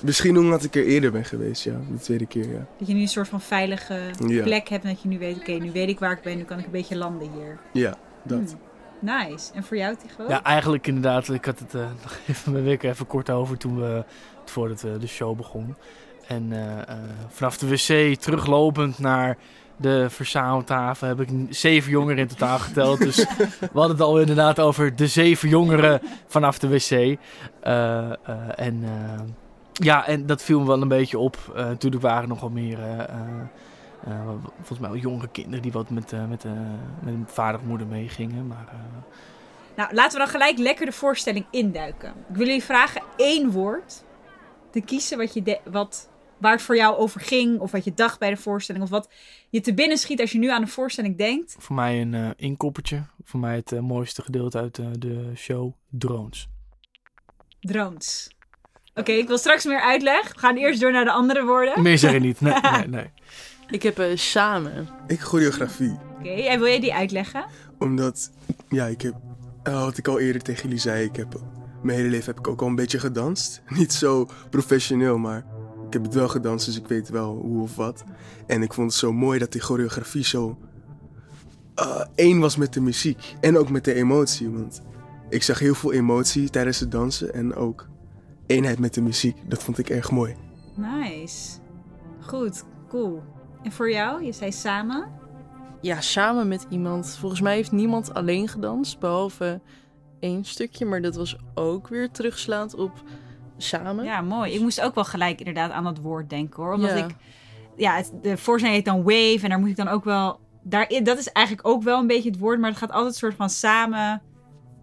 Misschien 0.00 0.38
omdat 0.38 0.64
ik 0.64 0.74
er 0.74 0.84
eerder 0.86 1.12
ben 1.12 1.24
geweest, 1.24 1.64
ja. 1.64 1.80
De 1.90 1.98
tweede 1.98 2.26
keer, 2.26 2.48
ja. 2.48 2.66
Dat 2.78 2.88
je 2.88 2.94
nu 2.94 3.00
een 3.00 3.08
soort 3.08 3.28
van 3.28 3.40
veilige 3.40 4.00
Ja. 4.26 4.42
plek 4.42 4.68
hebt. 4.68 4.84
En 4.84 4.90
dat 4.90 5.02
je 5.02 5.08
nu 5.08 5.18
weet, 5.18 5.36
oké, 5.36 5.52
nu 5.52 5.72
weet 5.72 5.88
ik 5.88 5.98
waar 5.98 6.12
ik 6.12 6.22
ben. 6.22 6.36
Nu 6.36 6.44
kan 6.44 6.58
ik 6.58 6.64
een 6.64 6.70
beetje 6.70 6.96
landen 6.96 7.30
hier. 7.32 7.58
Ja, 7.72 7.94
dat. 8.22 8.38
Hmm. 8.38 8.58
Nice. 9.02 9.52
En 9.54 9.64
voor 9.64 9.76
jou, 9.76 9.96
Tigo? 9.96 10.28
Ja, 10.28 10.42
eigenlijk 10.42 10.86
inderdaad. 10.86 11.28
Ik 11.28 11.44
had 11.44 11.58
het 11.58 11.74
eh, 11.74 11.80
nog 12.02 12.18
even 12.28 12.52
met 12.52 12.62
Wikke 12.62 12.88
even 12.88 13.06
kort 13.06 13.30
over 13.30 13.58
toen 13.58 13.80
we, 13.80 14.04
voordat 14.44 14.80
we 14.80 14.98
de 14.98 15.06
show 15.06 15.36
begon. 15.36 15.74
En 16.26 16.52
eh, 16.52 16.78
eh, 16.78 16.98
vanaf 17.28 17.58
de 17.58 17.68
wc 17.68 18.20
teruglopend 18.20 18.98
naar 18.98 19.38
de 19.82 20.06
verzameltafel 20.10 21.08
heb 21.08 21.20
ik 21.20 21.28
zeven 21.48 21.90
jongeren 21.90 22.18
in 22.18 22.26
totaal 22.26 22.58
geteld. 22.58 22.98
Dus 22.98 23.16
we 23.60 23.68
hadden 23.72 23.90
het 23.90 24.00
al 24.00 24.20
inderdaad 24.20 24.60
over 24.60 24.96
de 24.96 25.06
zeven 25.06 25.48
jongeren 25.48 26.00
vanaf 26.26 26.58
de 26.58 26.68
wc. 26.68 26.90
Eh, 26.90 27.18
eh, 27.62 28.16
en 28.56 28.82
eh, 28.84 29.20
ja, 29.72 30.06
en 30.06 30.26
dat 30.26 30.42
viel 30.42 30.60
me 30.60 30.66
wel 30.66 30.82
een 30.82 30.88
beetje 30.88 31.18
op. 31.18 31.36
Eh 31.56 31.64
natuurlijk 31.64 32.02
waren 32.02 32.22
er 32.22 32.28
nog 32.28 32.40
wel 32.40 32.50
meer... 32.50 32.78
eh, 34.06 34.28
volgens 34.56 34.78
mij 34.78 34.90
wel 34.90 34.98
jongere 34.98 35.28
kinderen 35.28 35.62
die 35.62 35.72
wat 35.72 35.90
met, 35.90 36.12
eh, 36.12 36.26
met, 36.28 36.44
eh, 36.44 36.52
met 37.02 37.14
hun 37.14 37.24
vader 37.26 37.60
of 37.60 37.66
moeder 37.66 37.86
meegingen. 37.86 38.46
Maar 38.46 38.68
Nou, 39.76 39.94
laten 39.94 40.12
we 40.12 40.18
dan 40.18 40.28
gelijk 40.32 40.58
lekker 40.58 40.86
de 40.86 40.92
voorstelling 40.92 41.44
induiken. 41.50 42.08
Ik 42.28 42.36
wil 42.36 42.46
jullie 42.46 42.62
vragen 42.62 43.02
één 43.16 43.50
woord 43.50 44.04
te 44.70 44.80
kiezen 44.80 45.18
wat 45.18 45.34
je 45.34 45.42
de- 45.42 45.60
wat, 45.64 46.08
waar 46.38 46.52
het 46.52 46.62
voor 46.62 46.76
jou 46.76 46.96
over 46.96 47.20
ging. 47.20 47.58
Of 47.60 47.70
wat 47.70 47.84
je 47.84 47.94
dacht 47.94 48.18
bij 48.18 48.30
de 48.30 48.36
voorstelling. 48.36 48.84
Of 48.84 48.90
wat 48.90 49.08
je 49.50 49.60
te 49.60 49.74
binnen 49.74 49.98
schiet 49.98 50.20
als 50.20 50.32
je 50.32 50.38
nu 50.38 50.50
aan 50.50 50.60
de 50.60 50.66
voorstelling 50.66 51.16
denkt. 51.18 51.56
Voor 51.58 51.74
mij 51.74 52.00
een 52.00 52.34
inkoppertje. 52.36 53.02
Voor 53.24 53.40
mij 53.40 53.54
het 53.54 53.80
mooiste 53.80 54.22
gedeelte 54.22 54.58
uit 54.58 54.74
de 54.98 55.32
show, 55.36 55.72
drones. 55.90 56.48
Drones. 57.60 58.30
Oké, 58.94 59.12
ik 59.12 59.26
wil 59.28 59.38
straks 59.38 59.64
meer 59.64 59.80
uitleg. 59.80 60.32
We 60.32 60.38
gaan 60.38 60.56
eerst 60.56 60.80
door 60.80 60.92
naar 60.92 61.04
de 61.04 61.10
andere 61.12 61.44
woorden. 61.44 61.82
Meer 61.82 61.98
zeg 61.98 62.12
ik 62.12 62.20
niet. 62.28 62.40
Nee, 62.40 62.54
nee, 62.60 62.86
nee. 62.88 63.10
Ik 63.72 63.82
heb 63.82 63.98
eh, 63.98 64.16
samen. 64.16 64.88
Ik 65.06 65.20
choreografie. 65.20 65.98
en 66.22 66.58
wil 66.58 66.68
jij 66.68 66.80
die 66.80 66.94
uitleggen? 66.94 67.44
Omdat, 67.78 68.30
ja, 68.68 68.86
ik 68.86 69.02
heb, 69.02 69.14
eh, 69.62 69.84
wat 69.84 69.98
ik 69.98 70.08
al 70.08 70.18
eerder 70.18 70.42
tegen 70.42 70.62
jullie 70.62 70.78
zei, 70.78 71.04
ik 71.04 71.16
heb, 71.16 71.40
mijn 71.82 71.98
hele 71.98 72.10
leven 72.10 72.26
heb 72.26 72.38
ik 72.38 72.48
ook 72.48 72.60
al 72.60 72.66
een 72.66 72.74
beetje 72.74 72.98
gedanst. 72.98 73.62
Niet 73.78 73.92
zo 73.92 74.28
professioneel, 74.50 75.18
maar 75.18 75.44
ik 75.86 75.92
heb 75.92 76.02
het 76.02 76.14
wel 76.14 76.28
gedanst, 76.28 76.66
dus 76.66 76.76
ik 76.78 76.86
weet 76.86 77.08
wel 77.08 77.34
hoe 77.34 77.62
of 77.62 77.76
wat. 77.76 78.04
En 78.46 78.62
ik 78.62 78.72
vond 78.72 78.90
het 78.90 79.00
zo 79.00 79.12
mooi 79.12 79.38
dat 79.38 79.52
die 79.52 79.60
choreografie 79.60 80.24
zo 80.24 80.58
eh, 81.74 82.04
één 82.14 82.38
was 82.38 82.56
met 82.56 82.72
de 82.72 82.80
muziek 82.80 83.34
en 83.40 83.58
ook 83.58 83.70
met 83.70 83.84
de 83.84 83.94
emotie. 83.94 84.50
Want 84.50 84.82
ik 85.28 85.42
zag 85.42 85.58
heel 85.58 85.74
veel 85.74 85.92
emotie 85.92 86.50
tijdens 86.50 86.80
het 86.80 86.90
dansen 86.90 87.34
en 87.34 87.54
ook 87.54 87.88
eenheid 88.46 88.78
met 88.78 88.94
de 88.94 89.02
muziek. 89.02 89.36
Dat 89.46 89.62
vond 89.62 89.78
ik 89.78 89.90
erg 89.90 90.10
mooi. 90.10 90.36
Nice. 90.76 91.58
Goed, 92.20 92.64
cool. 92.88 93.22
En 93.62 93.72
voor 93.72 93.90
jou? 93.90 94.24
Je 94.24 94.32
zei 94.32 94.52
samen. 94.52 95.08
Ja, 95.80 96.00
samen 96.00 96.48
met 96.48 96.66
iemand. 96.68 97.16
Volgens 97.20 97.40
mij 97.40 97.54
heeft 97.54 97.72
niemand 97.72 98.14
alleen 98.14 98.48
gedanst, 98.48 98.98
behalve 98.98 99.60
één 100.20 100.44
stukje. 100.44 100.84
Maar 100.84 101.02
dat 101.02 101.16
was 101.16 101.36
ook 101.54 101.88
weer 101.88 102.10
terugslaand 102.10 102.74
op 102.74 103.02
samen. 103.56 104.04
Ja, 104.04 104.20
mooi. 104.20 104.52
Ik 104.52 104.60
moest 104.60 104.80
ook 104.80 104.94
wel 104.94 105.04
gelijk 105.04 105.38
inderdaad 105.38 105.70
aan 105.70 105.84
dat 105.84 105.98
woord 105.98 106.30
denken 106.30 106.62
hoor. 106.62 106.72
Omdat 106.74 106.90
Ja. 106.90 107.04
ik, 107.06 107.14
ja, 107.76 107.96
het, 107.96 108.12
de 108.22 108.36
voorstelling 108.36 108.76
heet 108.78 108.84
dan 108.86 109.02
Wave. 109.02 109.38
En 109.42 109.48
daar 109.48 109.58
moet 109.58 109.68
ik 109.68 109.76
dan 109.76 109.88
ook 109.88 110.04
wel, 110.04 110.40
daarin, 110.62 111.04
dat 111.04 111.18
is 111.18 111.28
eigenlijk 111.32 111.66
ook 111.66 111.82
wel 111.82 111.98
een 111.98 112.06
beetje 112.06 112.30
het 112.30 112.38
woord. 112.38 112.60
Maar 112.60 112.70
het 112.70 112.78
gaat 112.78 112.92
altijd 112.92 113.14
soort 113.14 113.34
van 113.34 113.50
samen, 113.50 114.22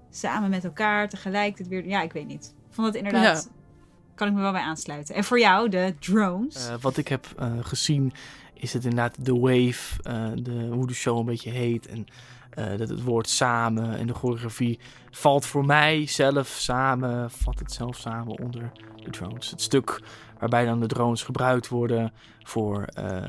samen 0.09 0.49
met 0.49 0.63
elkaar, 0.63 1.09
tegelijk 1.09 1.57
het 1.57 1.67
weer. 1.67 1.87
Ja, 1.87 2.01
ik 2.01 2.13
weet 2.13 2.27
niet. 2.27 2.53
Ik 2.69 2.75
vond 2.75 2.87
dat 2.87 2.95
inderdaad, 2.95 3.49
kan 4.15 4.27
ik 4.27 4.33
me 4.33 4.41
wel 4.41 4.51
bij 4.51 4.61
aansluiten. 4.61 5.15
En 5.15 5.23
voor 5.23 5.39
jou, 5.39 5.69
de 5.69 5.95
drones. 5.99 6.67
Eh, 6.67 6.73
wat 6.81 6.97
ik 6.97 7.07
heb 7.07 7.25
eh, 7.37 7.51
gezien 7.61 8.13
is 8.59 8.73
het 8.73 8.83
inderdaad 8.83 9.25
de 9.25 9.39
wave, 9.39 10.03
eh, 10.03 10.31
de, 10.35 10.67
hoe 10.71 10.87
de 10.87 10.93
show 10.93 11.17
een 11.17 11.25
beetje 11.25 11.49
heet. 11.49 11.87
En 11.87 12.07
eh, 12.49 12.77
dat 12.77 12.89
het 12.89 13.03
woord 13.03 13.29
samen 13.29 13.97
en 13.97 14.07
de 14.07 14.13
choreografie 14.13 14.79
valt 15.11 15.45
voor 15.45 15.65
mij 15.65 16.05
zelf 16.07 16.47
samen, 16.47 17.31
vat 17.31 17.59
het 17.59 17.71
zelf 17.71 17.97
samen 17.97 18.39
onder 18.39 18.71
de 19.03 19.09
drones. 19.09 19.51
Het 19.51 19.61
stuk 19.61 20.01
waarbij 20.39 20.65
dan 20.65 20.79
de 20.79 20.87
drones 20.87 21.23
gebruikt 21.23 21.67
worden 21.67 22.11
voor, 22.43 22.83
eh, 22.83 23.23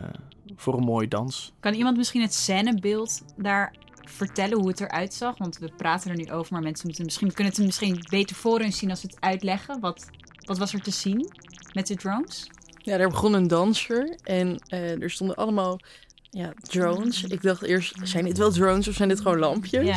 voor 0.56 0.75
een 0.75 0.85
mooie 0.85 1.09
dans. 1.09 1.53
Kan 1.61 1.75
iemand 1.75 1.97
misschien 1.97 2.23
het 2.23 2.35
scènebeeld 2.35 3.23
daar 3.37 3.75
vertellen 4.05 4.59
hoe 4.59 4.69
het 4.69 4.81
eruit 4.81 5.15
zag? 5.15 5.38
Want 5.38 5.59
we 5.59 5.73
praten 5.76 6.11
er 6.11 6.17
nu 6.17 6.31
over, 6.31 6.53
maar 6.53 6.62
mensen 6.62 6.87
moeten 6.87 7.05
misschien, 7.05 7.33
kunnen 7.33 7.53
het 7.53 7.65
misschien 7.65 8.05
beter 8.11 8.37
voor 8.37 8.61
hun 8.61 8.73
zien 8.73 8.91
als 8.91 9.03
we 9.03 9.09
het 9.09 9.21
uitleggen. 9.21 9.81
Wat, 9.81 10.11
wat 10.47 10.59
was 10.59 10.73
er 10.73 10.83
te 10.83 10.91
zien 10.91 11.31
met 11.73 11.87
de 11.87 11.97
drones? 11.97 12.50
Ja, 12.82 12.97
daar 12.97 13.09
begon 13.09 13.35
een 13.35 13.49
danser 13.49 14.17
en 14.23 14.59
eh, 14.69 15.03
er 15.03 15.11
stonden 15.11 15.37
allemaal 15.37 15.81
ja, 16.31 16.53
drones. 16.62 17.25
Ik 17.25 17.43
dacht 17.43 17.62
eerst, 17.62 17.94
zijn 18.03 18.25
dit 18.25 18.38
wel 18.38 18.50
drones 18.53 18.88
of 18.88 18.94
zijn 18.94 19.09
dit 19.09 19.21
gewoon 19.21 19.38
lampjes? 19.38 19.87
Ja. 19.87 19.97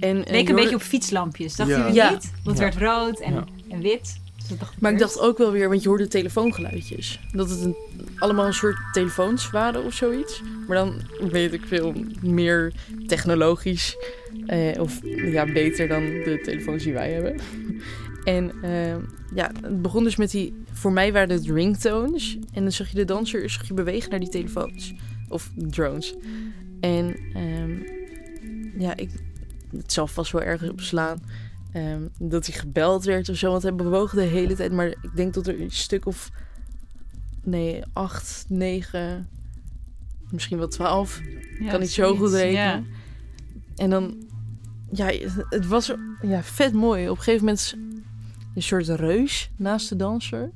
En, 0.00 0.16
Leek 0.16 0.26
eh, 0.26 0.32
een 0.32 0.36
Jordan- 0.36 0.54
beetje 0.56 0.74
op 0.74 0.82
fietslampjes, 0.82 1.56
jullie 1.56 1.92
Ja. 1.92 2.10
niet? 2.10 2.30
Want 2.44 2.58
het 2.58 2.72
Ja. 2.74 2.78
werd 2.78 2.92
rood 2.96 3.20
en, 3.20 3.32
Ja. 3.34 3.44
en 3.68 3.80
wit. 3.80 4.20
Dus 4.48 4.58
dacht 4.58 4.80
Maar 4.80 4.92
ik 4.92 4.98
dacht 4.98 5.18
ook 5.20 5.38
wel 5.38 5.50
weer, 5.52 5.68
want 5.68 5.82
je 5.82 5.88
hoorde 5.88 6.08
telefoongeluidjes. 6.08 7.20
Dat 7.32 7.50
het 7.50 7.60
een, 7.60 7.76
allemaal 8.18 8.46
een 8.46 8.54
soort 8.54 8.76
telefoons 8.92 9.50
waren 9.50 9.84
of 9.84 9.94
zoiets. 9.94 10.42
Maar 10.68 10.76
dan 10.76 11.00
weet 11.30 11.52
ik 11.52 11.62
veel 11.66 11.94
meer 12.22 12.72
technologisch. 13.06 13.96
eh, 14.46 14.80
of 14.80 14.98
ja, 15.02 15.44
beter 15.52 15.88
dan 15.88 16.00
de 16.04 16.40
telefoons 16.42 16.82
die 16.84 16.92
wij 16.92 17.12
hebben. 17.12 17.36
En 18.24 18.62
eh, 18.62 18.96
ja, 19.34 19.50
het 19.60 19.82
begon 19.82 20.04
dus 20.04 20.16
met 20.16 20.30
die... 20.30 20.62
Voor 20.72 20.92
mij 20.92 21.12
waren 21.12 21.30
het 21.30 21.46
ringtones. 21.46 22.38
En 22.52 22.62
dan 22.62 22.72
zag 22.72 22.88
je 22.88 22.94
de 22.96 23.04
danser 23.04 23.50
zag 23.50 23.68
je 23.68 23.74
bewegen 23.74 24.10
naar 24.10 24.18
die 24.18 24.28
telefoons. 24.28 24.94
Of 25.28 25.50
drones. 25.54 26.14
En 26.80 27.16
ehm, 27.34 27.78
ja, 28.78 28.96
ik, 28.96 29.10
het 29.76 29.92
zal 29.92 30.06
vast 30.06 30.32
wel 30.32 30.42
ergens 30.42 30.70
op 30.70 30.80
slaan. 30.80 31.22
Ehm, 31.72 32.02
dat 32.18 32.46
hij 32.46 32.58
gebeld 32.58 33.04
werd 33.04 33.28
of 33.28 33.36
zo. 33.36 33.50
Want 33.50 33.62
hij 33.62 33.74
bewoog 33.74 34.12
de 34.12 34.22
hele 34.22 34.54
tijd. 34.54 34.72
Maar 34.72 34.86
ik 34.86 35.10
denk 35.14 35.34
dat 35.34 35.46
er 35.46 35.60
een 35.60 35.70
stuk 35.70 36.06
of... 36.06 36.30
Nee, 37.42 37.82
acht, 37.92 38.44
negen... 38.48 39.28
Misschien 40.30 40.58
wel 40.58 40.68
twaalf. 40.68 41.20
Ja, 41.60 41.70
kan 41.70 41.80
niet 41.80 41.90
zo 41.90 42.16
goed 42.16 42.32
rekenen. 42.32 42.52
ja. 42.52 42.82
En 43.76 43.90
dan... 43.90 44.28
Ja, 44.92 45.12
het 45.48 45.66
was 45.66 45.94
ja, 46.22 46.42
vet 46.42 46.72
mooi. 46.72 47.08
Op 47.08 47.16
een 47.16 47.22
gegeven 47.22 47.44
moment 47.44 47.76
een 48.54 48.62
soort 48.62 48.88
reus 48.88 49.50
naast 49.56 49.88
de 49.88 49.96
danser. 49.96 50.50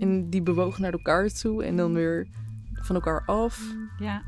En 0.00 0.30
die 0.30 0.42
bewogen 0.42 0.82
naar 0.82 0.92
elkaar 0.92 1.28
toe. 1.28 1.64
En 1.64 1.76
dan 1.76 1.94
weer 1.94 2.26
van 2.72 2.94
elkaar 2.94 3.22
af. 3.26 3.60
Ja. 3.98 4.22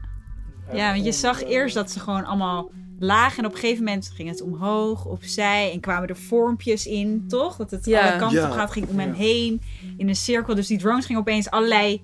ja, 0.72 0.92
want 0.92 1.04
je 1.04 1.12
zag 1.12 1.42
eerst 1.44 1.74
dat 1.74 1.90
ze 1.90 2.00
gewoon 2.00 2.24
allemaal 2.24 2.70
laag. 2.98 3.38
En 3.38 3.44
op 3.46 3.52
een 3.52 3.58
gegeven 3.58 3.84
moment 3.84 4.10
ging 4.14 4.28
het 4.28 4.40
omhoog, 4.42 5.04
opzij. 5.04 5.72
En 5.72 5.80
kwamen 5.80 6.08
er 6.08 6.16
vormpjes 6.16 6.86
in, 6.86 7.24
toch? 7.28 7.56
Dat 7.56 7.70
het 7.70 7.84
Ja. 7.84 8.08
alle 8.08 8.18
kanten 8.18 8.38
Ja. 8.40 8.46
op 8.46 8.52
gaat, 8.52 8.70
ging 8.70 8.88
om 8.88 8.98
hen 8.98 9.08
Ja. 9.08 9.14
heen. 9.14 9.60
In 9.96 10.08
een 10.08 10.16
cirkel. 10.16 10.54
Dus 10.54 10.66
die 10.66 10.78
drones 10.78 11.06
gingen 11.06 11.20
opeens 11.20 11.50
allerlei 11.50 12.02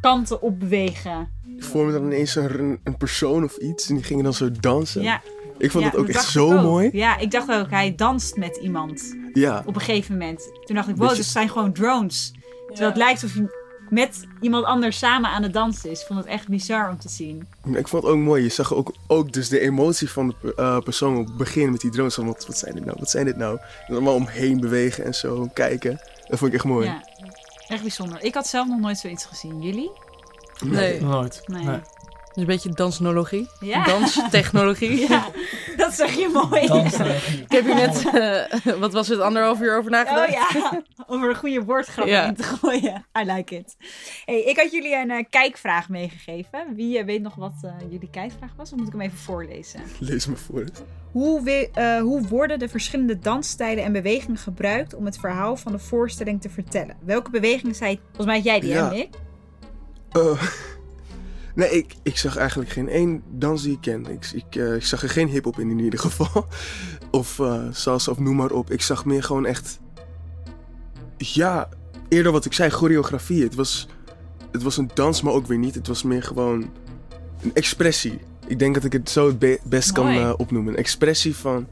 kanten 0.00 0.42
op 0.42 0.60
bewegen. 0.60 1.28
Die 1.44 1.64
vormden 1.64 2.00
dan 2.00 2.10
ineens 2.12 2.34
een, 2.36 2.80
een 2.84 2.96
persoon 2.96 3.44
of 3.44 3.56
iets 3.56 3.88
en 3.88 3.94
die 3.94 4.04
gingen 4.04 4.24
dan 4.24 4.34
zo 4.34 4.50
dansen. 4.60 5.02
Ja, 5.02 5.22
Ik 5.58 5.70
vond 5.70 5.84
ja, 5.84 5.90
het 5.90 5.98
ook 5.98 6.06
dat 6.06 6.14
echt 6.14 6.24
dacht 6.24 6.32
zo 6.32 6.52
ook. 6.56 6.62
mooi. 6.62 6.88
Ja, 6.92 7.16
ik 7.18 7.30
dacht 7.30 7.50
ook, 7.52 7.70
hij 7.70 7.94
danst 7.94 8.36
met 8.36 8.56
iemand 8.56 9.16
Ja. 9.32 9.62
op 9.66 9.74
een 9.74 9.80
gegeven 9.80 10.12
moment. 10.12 10.50
Toen 10.64 10.76
dacht 10.76 10.88
ik, 10.88 10.94
wow, 10.96 11.02
Beetje- 11.02 11.16
dus 11.16 11.24
het 11.24 11.34
zijn 11.34 11.48
gewoon 11.48 11.72
drones. 11.72 12.32
Terwijl 12.66 12.88
het 12.88 12.96
lijkt 12.98 13.22
alsof 13.22 13.36
hij 13.38 13.48
met 13.90 14.26
iemand 14.40 14.64
anders 14.64 14.98
samen 14.98 15.30
aan 15.30 15.42
het 15.42 15.52
dansen 15.52 15.90
is. 15.90 16.00
Ik 16.00 16.06
vond 16.06 16.18
het 16.18 16.28
echt 16.28 16.48
bizar 16.48 16.90
om 16.90 16.98
te 16.98 17.08
zien. 17.08 17.46
Ik 17.74 17.88
vond 17.88 18.02
het 18.02 18.12
ook 18.12 18.18
mooi. 18.18 18.42
Je 18.42 18.48
zag 18.48 18.74
ook, 18.74 18.94
ook 19.06 19.32
dus 19.32 19.48
de 19.48 19.60
emotie 19.60 20.10
van 20.10 20.34
de 20.42 20.54
eh, 20.56 20.78
persoon 20.78 21.16
op 21.16 21.26
het 21.26 21.36
begin 21.36 21.70
met 21.70 21.80
die 21.80 21.90
drones. 21.90 22.14
Van, 22.14 22.26
wat, 22.26 22.46
wat 22.46 22.58
zijn 22.58 22.74
dit 22.74 22.84
nou? 22.84 22.96
Wat 22.98 23.10
zijn 23.10 23.24
dit 23.24 23.36
nou? 23.36 23.58
En 23.86 23.94
allemaal 23.94 24.14
omheen 24.14 24.60
bewegen 24.60 25.04
en 25.04 25.14
zo 25.14 25.50
kijken. 25.54 26.00
Dat 26.28 26.38
vond 26.38 26.50
ik 26.50 26.56
echt 26.56 26.64
mooi. 26.66 26.86
Ja, 26.86 27.02
echt 27.68 27.82
bijzonder. 27.82 28.22
Ik 28.24 28.34
had 28.34 28.46
zelf 28.46 28.68
nog 28.68 28.80
nooit 28.80 28.98
zoiets 28.98 29.24
gezien. 29.24 29.62
Jullie? 29.62 29.90
Nee. 30.64 31.00
Nooit. 31.02 31.42
Nee. 31.46 31.64
Nee. 31.64 31.78
Een 32.40 32.46
beetje 32.46 32.68
dansnologie. 32.70 33.48
Ja. 33.60 33.84
Danstechnologie. 33.84 34.96
Ja, 35.08 35.26
dat 35.76 35.92
zeg 35.94 36.14
je 36.14 36.28
mooi. 36.32 36.60
Ik 37.42 37.52
heb 37.52 37.64
hier 37.64 37.74
net, 37.74 38.04
eh, 38.64 38.72
wat 38.74 38.92
was 38.92 39.08
het, 39.08 39.20
anderhalf 39.20 39.60
uur 39.60 39.78
over 39.78 39.90
nagedacht. 39.90 40.28
Oh 40.28 40.34
ja, 40.62 40.82
om 41.06 41.22
er 41.22 41.28
een 41.28 41.36
goede 41.36 41.64
woordgrap 41.64 42.06
Ja. 42.06 42.26
in 42.26 42.34
te 42.34 42.42
gooien. 42.42 43.06
I 43.20 43.24
like 43.32 43.54
it. 43.56 43.76
Hey, 44.24 44.40
ik 44.42 44.56
had 44.56 44.72
jullie 44.72 44.96
een 44.96 45.10
eh, 45.10 45.24
kijkvraag 45.30 45.88
meegegeven. 45.88 46.74
Wie 46.74 46.98
eh, 46.98 47.04
weet 47.04 47.22
nog 47.22 47.34
wat 47.34 47.52
eh, 47.62 47.70
jullie 47.90 48.10
kijkvraag 48.10 48.50
was? 48.56 48.72
Of 48.72 48.78
moet 48.78 48.86
ik 48.86 48.92
hem 48.92 49.02
even 49.02 49.18
voorlezen? 49.18 49.80
Lees 49.98 50.26
me 50.26 50.36
voor. 50.36 50.64
Hoe, 51.12 51.42
we- 51.42 51.70
eh, 51.74 52.00
hoe 52.00 52.26
worden 52.28 52.58
de 52.58 52.68
verschillende 52.68 53.18
dansstijlen 53.18 53.84
en 53.84 53.92
bewegingen 53.92 54.38
gebruikt 54.38 54.94
om 54.94 55.04
het 55.04 55.18
verhaal 55.18 55.56
van 55.56 55.72
de 55.72 55.78
voorstelling 55.78 56.40
te 56.40 56.50
vertellen? 56.50 56.96
Welke 57.04 57.30
bewegingen 57.30 57.74
zei... 57.74 58.00
Volgens 58.06 58.26
mij 58.26 58.34
had 58.36 58.44
jij 58.44 58.60
die, 58.60 58.70
Ja. 58.70 58.92
hè? 58.94 59.08
Nee, 61.58 61.70
ik, 61.70 61.94
ik 62.02 62.16
zag 62.16 62.36
eigenlijk 62.36 62.70
geen 62.70 62.88
één 62.88 63.22
dans 63.30 63.62
die 63.62 63.72
ik 63.72 63.80
ken. 63.80 64.06
Ik, 64.06 64.30
ik, 64.34 64.56
eh, 64.56 64.74
ik 64.74 64.84
zag 64.84 65.02
er 65.02 65.08
geen 65.08 65.28
hip-hop 65.28 65.58
in 65.58 65.70
in 65.70 65.78
ieder 65.78 65.98
geval. 65.98 66.46
Of 67.10 67.38
eh 67.38 67.62
salsa 67.70 68.10
of 68.10 68.18
noem 68.18 68.36
maar 68.36 68.50
op. 68.50 68.70
Ik 68.70 68.82
zag 68.82 69.04
meer 69.04 69.22
gewoon 69.22 69.46
echt. 69.46 69.78
Ja, 71.16 71.68
eerder 72.08 72.32
wat 72.32 72.44
ik 72.44 72.52
zei, 72.52 72.70
choreografie. 72.70 73.42
Het 73.42 73.54
was, 73.54 73.88
het 74.52 74.62
was 74.62 74.76
een 74.76 74.90
dans, 74.94 75.22
maar 75.22 75.32
ook 75.32 75.46
weer 75.46 75.58
niet. 75.58 75.74
Het 75.74 75.86
was 75.86 76.02
meer 76.02 76.22
gewoon 76.22 76.70
een 77.42 77.54
expressie. 77.54 78.18
Ik 78.46 78.58
denk 78.58 78.74
dat 78.74 78.84
ik 78.84 78.92
het 78.92 79.10
zo 79.10 79.26
het 79.26 79.38
be- 79.38 79.60
best 79.64 79.92
kan 79.92 80.08
eh, 80.08 80.32
opnoemen. 80.36 80.72
Een 80.72 80.78
expressie 80.78 81.36
van, 81.36 81.66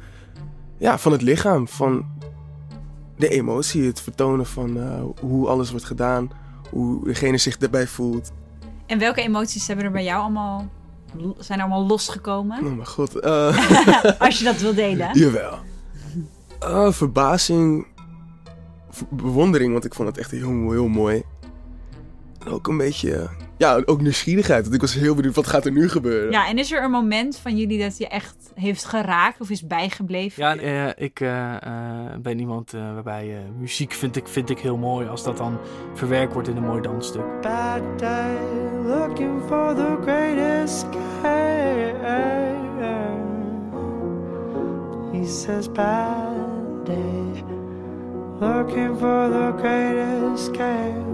ja, 0.78 0.98
van 0.98 1.12
het 1.12 1.22
lichaam, 1.22 1.68
van 1.68 2.06
de 3.16 3.28
emotie, 3.28 3.86
het 3.86 4.00
vertonen 4.00 4.46
van 4.46 4.78
hoe 5.20 5.48
alles 5.48 5.70
wordt 5.70 5.86
gedaan, 5.86 6.30
hoe 6.70 7.04
degene 7.04 7.38
zich 7.38 7.56
daarbij 7.56 7.86
voelt. 7.86 8.32
En 8.86 8.98
welke 8.98 9.22
emoties 9.22 9.66
hebben 9.66 9.84
er 9.84 9.90
bij 9.90 10.04
jou 10.04 10.20
allemaal... 10.20 10.68
zijn 11.38 11.58
er 11.58 11.64
allemaal 11.64 11.86
losgekomen? 11.86 12.58
Oh 12.58 12.74
mijn 12.74 12.86
god. 12.86 13.20
eh, 13.20 14.10
Als 14.18 14.38
je 14.38 14.44
dat 14.44 14.56
wil 14.60 14.74
delen. 14.74 15.18
jawel. 15.18 15.58
Eh, 16.60 16.92
verbazing. 16.92 17.86
bewondering, 19.10 19.72
want 19.72 19.84
ik 19.84 19.94
vond 19.94 20.08
het 20.08 20.18
echt 20.18 20.30
heel, 20.30 20.70
heel 20.70 20.88
mooi. 20.88 21.22
En 22.44 22.52
ook 22.52 22.68
een 22.68 22.76
beetje... 22.76 23.28
Ja, 23.58 23.82
ook 23.84 24.00
nieuwsgierigheid. 24.00 24.62
Want 24.62 24.74
ik 24.74 24.80
was 24.80 24.94
heel 24.94 25.14
benieuwd, 25.14 25.34
wat 25.34 25.46
gaat 25.46 25.64
er 25.64 25.72
nu 25.72 25.88
gebeuren? 25.88 26.30
Ja, 26.30 26.48
en 26.48 26.58
is 26.58 26.72
er 26.72 26.82
een 26.84 26.90
moment 26.90 27.38
van 27.38 27.56
jullie 27.56 27.78
dat 27.78 27.98
je 27.98 28.08
echt 28.08 28.36
heeft 28.54 28.84
geraakt 28.84 29.40
of 29.40 29.50
is 29.50 29.66
bijgebleven? 29.66 30.42
Ja, 30.42 30.56
eh, 30.56 31.04
ik 31.04 31.18
ben 32.22 32.38
iemand 32.38 32.72
eh, 32.74 32.80
waarbij 32.80 33.34
eh, 33.34 33.40
muziek 33.58 33.92
vind 33.92 34.16
ik, 34.16 34.28
vind 34.28 34.50
ik 34.50 34.58
heel 34.58 34.76
mooi 34.76 35.08
als 35.08 35.24
dat 35.24 35.36
dan 35.36 35.58
verwerkt 35.94 36.32
wordt 36.32 36.48
in 36.48 36.56
een 36.56 36.62
mooi 36.62 36.80
dansstuk. 36.80 37.24
Looking 38.98 39.40
for 39.48 39.74
the 39.74 39.96
greatest 40.04 40.86
escape. 40.86 41.76
He 45.12 45.26
says, 45.26 45.68
Bad 45.68 46.84
day, 46.84 47.44
looking 48.40 48.96
for 48.96 49.28
the 49.28 49.52
greatest 49.60 50.50
escape. 50.50 51.06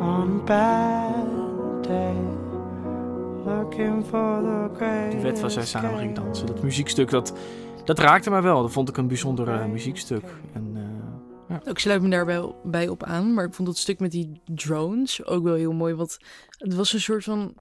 On 0.00 0.44
bad 0.44 1.82
day, 1.82 2.16
looking 3.44 4.04
for 4.04 4.42
the 4.42 4.70
greatest 4.76 5.12
Die 5.12 5.22
wet 5.22 5.40
waar 5.40 5.50
zij 5.50 5.66
samen 5.66 5.98
ging 5.98 6.14
dansen. 6.14 6.46
Dat 6.46 6.62
muziekstuk, 6.62 7.10
dat, 7.10 7.32
dat 7.84 7.98
raakte 7.98 8.30
mij 8.30 8.42
wel. 8.42 8.62
Dat 8.62 8.72
vond 8.72 8.88
ik 8.88 8.96
een 8.96 9.08
bijzonder 9.08 9.48
eh, 9.48 9.64
muziekstuk. 9.64 10.24
En, 10.52 10.83
Ik 11.64 11.78
sluit 11.78 12.02
me 12.02 12.08
daar 12.08 12.26
wel 12.26 12.60
bij 12.64 12.88
op 12.88 13.02
aan, 13.02 13.34
maar 13.34 13.44
ik 13.44 13.54
vond 13.54 13.68
dat 13.68 13.78
stuk 13.78 13.98
met 13.98 14.10
die 14.10 14.40
drones 14.44 15.24
ook 15.24 15.44
wel 15.44 15.54
heel 15.54 15.72
mooi. 15.72 15.94
Want 15.94 16.18
het 16.48 16.74
was 16.74 16.92
een 16.92 17.00
soort 17.00 17.24
van 17.24 17.56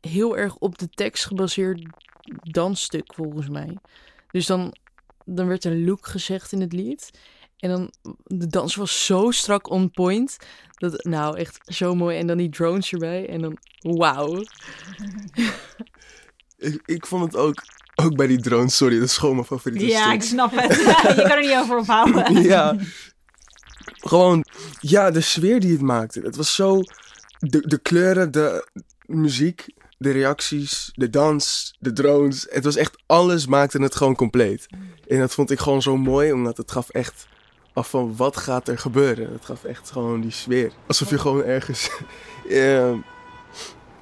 heel 0.00 0.36
erg 0.36 0.56
op 0.56 0.78
de 0.78 0.88
tekst 0.88 1.24
gebaseerd 1.24 1.82
dansstuk 2.42 3.14
volgens 3.14 3.48
mij. 3.48 3.76
Dus 4.30 4.46
dan, 4.46 4.74
dan 5.24 5.46
werd 5.46 5.64
er 5.64 5.76
look 5.76 6.06
gezegd 6.06 6.52
in 6.52 6.60
het 6.60 6.72
lied. 6.72 7.10
En 7.58 7.70
dan, 7.70 7.92
de 8.24 8.46
dans 8.46 8.74
was 8.74 9.04
zo 9.06 9.30
strak 9.30 9.70
on 9.70 9.90
point. 9.90 10.36
Dat, 10.70 11.04
nou, 11.04 11.36
echt 11.36 11.60
zo 11.64 11.94
mooi. 11.94 12.18
En 12.18 12.26
dan 12.26 12.36
die 12.36 12.48
drones 12.48 12.92
erbij. 12.92 13.28
En 13.28 13.40
dan, 13.40 13.58
wauw. 13.80 14.42
Ik, 16.56 16.82
ik 16.84 17.06
vond 17.06 17.24
het 17.24 17.36
ook... 17.36 17.62
Ook 17.94 18.16
bij 18.16 18.26
die 18.26 18.40
drone, 18.40 18.70
sorry, 18.70 18.98
dat 18.98 19.08
is 19.08 19.16
gewoon 19.16 19.34
mijn 19.34 19.46
favoriete 19.46 19.86
Ja, 19.86 20.02
stuk. 20.02 20.14
ik 20.14 20.22
snap 20.22 20.50
het. 20.54 20.76
je 21.16 21.22
kan 21.22 21.30
er 21.30 21.40
niet 21.40 21.56
over 21.56 21.78
ophouden. 21.78 22.42
ja. 22.54 22.76
Gewoon, 23.84 24.44
ja, 24.80 25.10
de 25.10 25.20
sfeer 25.20 25.60
die 25.60 25.72
het 25.72 25.80
maakte. 25.80 26.20
Het 26.20 26.36
was 26.36 26.54
zo... 26.54 26.80
De, 27.38 27.60
de 27.66 27.78
kleuren, 27.78 28.30
de 28.30 28.68
muziek, 29.06 29.66
de 29.98 30.10
reacties, 30.10 30.90
de 30.94 31.10
dans, 31.10 31.74
de 31.78 31.92
drones. 31.92 32.46
Het 32.50 32.64
was 32.64 32.76
echt, 32.76 33.02
alles 33.06 33.46
maakte 33.46 33.82
het 33.82 33.94
gewoon 33.94 34.14
compleet. 34.14 34.66
En 35.06 35.18
dat 35.18 35.34
vond 35.34 35.50
ik 35.50 35.58
gewoon 35.58 35.82
zo 35.82 35.96
mooi, 35.96 36.32
omdat 36.32 36.56
het 36.56 36.70
gaf 36.70 36.88
echt 36.88 37.26
af 37.72 37.90
van 37.90 38.16
wat 38.16 38.36
gaat 38.36 38.68
er 38.68 38.78
gebeuren. 38.78 39.32
Het 39.32 39.44
gaf 39.44 39.64
echt 39.64 39.90
gewoon 39.90 40.20
die 40.20 40.30
sfeer. 40.30 40.72
Alsof 40.86 41.10
je 41.10 41.18
gewoon 41.18 41.42
ergens 41.44 41.90
eh, 42.48 42.92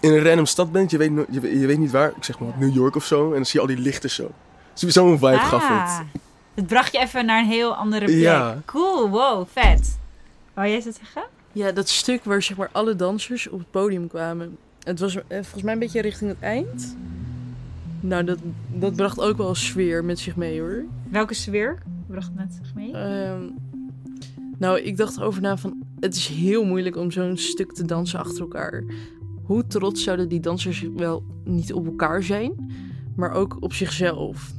in 0.03 0.13
een 0.13 0.23
random 0.25 0.47
stad 0.47 0.73
bent. 0.73 0.91
Je 0.91 0.97
weet, 0.99 1.11
no- 1.13 1.25
je, 1.31 1.41
weet- 1.41 1.61
je 1.61 1.67
weet 1.67 1.79
niet 1.79 1.91
waar, 1.91 2.09
ik 2.17 2.25
zeg 2.25 2.39
maar 2.39 2.53
New 2.59 2.75
York 2.75 2.97
of 2.97 3.05
zo. 3.05 3.29
En 3.29 3.35
dan 3.35 3.45
zie 3.47 3.61
je 3.61 3.67
al 3.67 3.75
die 3.75 3.85
lichten 3.85 4.11
zo. 4.11 4.31
Zo'n 4.75 5.19
vibe 5.19 5.39
gaf 5.39 5.63
Ah, 5.71 5.99
het. 5.99 6.07
het 6.55 6.67
bracht 6.67 6.93
je 6.93 6.99
even 6.99 7.27
naar 7.27 7.39
een 7.43 7.49
heel 7.49 7.75
andere 7.75 8.05
plek. 8.05 8.17
Ja. 8.19 8.63
Cool, 8.65 9.09
wow, 9.09 9.47
vet. 9.53 9.99
Wou 10.55 10.69
jij 10.69 10.83
dat 10.83 10.95
zeggen? 10.95 11.23
Ja, 11.53 11.73
dat 11.73 11.89
stuk 11.89 12.25
waar 12.25 12.43
zeg 12.43 12.57
maar 12.57 12.69
alle 12.73 12.97
dansers 12.97 13.49
op 13.49 13.59
het 13.59 13.71
podium 13.71 14.09
kwamen. 14.09 14.57
Het 14.83 15.01
was 15.01 15.15
eh, 15.17 15.23
volgens 15.29 15.63
mij 15.63 15.73
een 15.73 15.79
beetje 15.79 16.01
richting 16.01 16.31
het 16.31 16.41
eind. 16.41 16.97
Nou, 18.01 18.25
dat, 18.25 18.39
dat 18.69 18.97
bracht 18.97 19.21
ook 19.21 19.37
wel 19.37 19.55
sfeer 19.55 20.05
met 20.05 20.19
zich 20.19 20.37
mee 20.37 20.61
hoor. 20.61 20.85
Welke 21.11 21.35
sfeer 21.35 21.79
bracht 22.07 22.27
het 22.27 22.37
met 22.37 22.59
zich 22.63 22.75
mee? 22.75 22.93
Ehm, 22.93 23.43
nou, 24.59 24.81
ik 24.81 24.97
dacht 24.97 25.21
over 25.21 25.43
na 25.43 25.57
van... 25.57 25.83
Het 26.01 26.15
is 26.17 26.27
heel 26.27 26.65
moeilijk 26.65 26.97
om 26.97 27.11
zo'n 27.11 27.37
stuk 27.37 27.73
te 27.73 27.85
dansen 27.85 28.19
achter 28.19 28.41
elkaar. 28.41 28.85
Hoe 29.43 29.67
trots 29.67 30.03
zouden 30.03 30.29
die 30.29 30.41
dansers 30.41 30.87
wel 30.97 31.25
niet 31.45 31.73
op 31.73 31.87
elkaar 31.87 32.23
zijn, 32.23 32.73
maar 33.17 33.33
ook 33.33 33.57
op 33.61 33.73
zichzelf. 33.73 34.53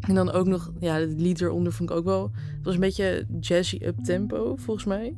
En 0.00 0.14
dan 0.14 0.30
ook 0.30 0.46
nog, 0.46 0.72
ja, 0.80 0.94
het 0.94 1.20
lied 1.20 1.40
eronder 1.40 1.72
vond 1.72 1.90
ik 1.90 1.96
ook 1.96 2.04
wel... 2.04 2.30
Het 2.56 2.64
was 2.64 2.74
een 2.74 2.80
beetje 2.80 3.26
jazzy 3.40 3.78
up-tempo, 3.82 4.56
volgens 4.56 4.86
mij. 4.86 5.16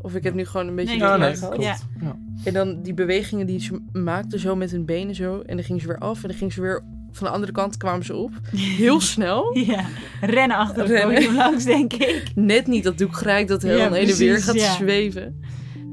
Of 0.00 0.14
ik 0.14 0.22
heb 0.22 0.34
nu 0.34 0.44
gewoon 0.44 0.66
een 0.66 0.74
beetje... 0.74 0.96
Nee, 0.96 1.08
ja, 1.08 1.16
nee, 1.16 1.36
gehaald. 1.36 1.62
Ja. 1.62 1.76
Ja. 2.00 2.16
En 2.44 2.52
dan 2.52 2.82
die 2.82 2.94
bewegingen 2.94 3.46
die 3.46 3.60
ze 3.60 3.80
maakten 3.92 4.38
zo 4.38 4.56
met 4.56 4.70
hun 4.70 4.84
benen 4.84 5.14
zo. 5.14 5.40
En 5.46 5.56
dan 5.56 5.64
gingen 5.64 5.80
ze 5.80 5.86
weer 5.86 5.98
af 5.98 6.22
en 6.22 6.28
dan 6.28 6.36
gingen 6.36 6.52
ze 6.52 6.60
weer... 6.60 6.82
Van 7.12 7.26
de 7.26 7.32
andere 7.32 7.52
kant 7.52 7.76
kwamen 7.76 8.04
ze 8.04 8.14
op. 8.14 8.30
Heel 8.56 9.00
snel. 9.00 9.58
Ja, 9.58 9.84
rennen 10.20 10.56
achter 10.56 10.82
het 10.82 10.90
Rennen. 10.90 11.14
podium 11.14 11.34
langs, 11.34 11.64
denk 11.64 11.92
ik. 11.92 12.22
Net 12.34 12.66
niet 12.66 12.84
dat 12.84 12.98
doek 12.98 13.16
geraakt 13.16 13.48
dat 13.48 13.62
hij 13.62 13.76
Ja, 13.76 13.88
dan 13.88 13.98
heen 13.98 14.08
en 14.08 14.16
weer 14.16 14.38
gaat 14.38 14.54
ja. 14.54 14.72
zweven. 14.74 15.40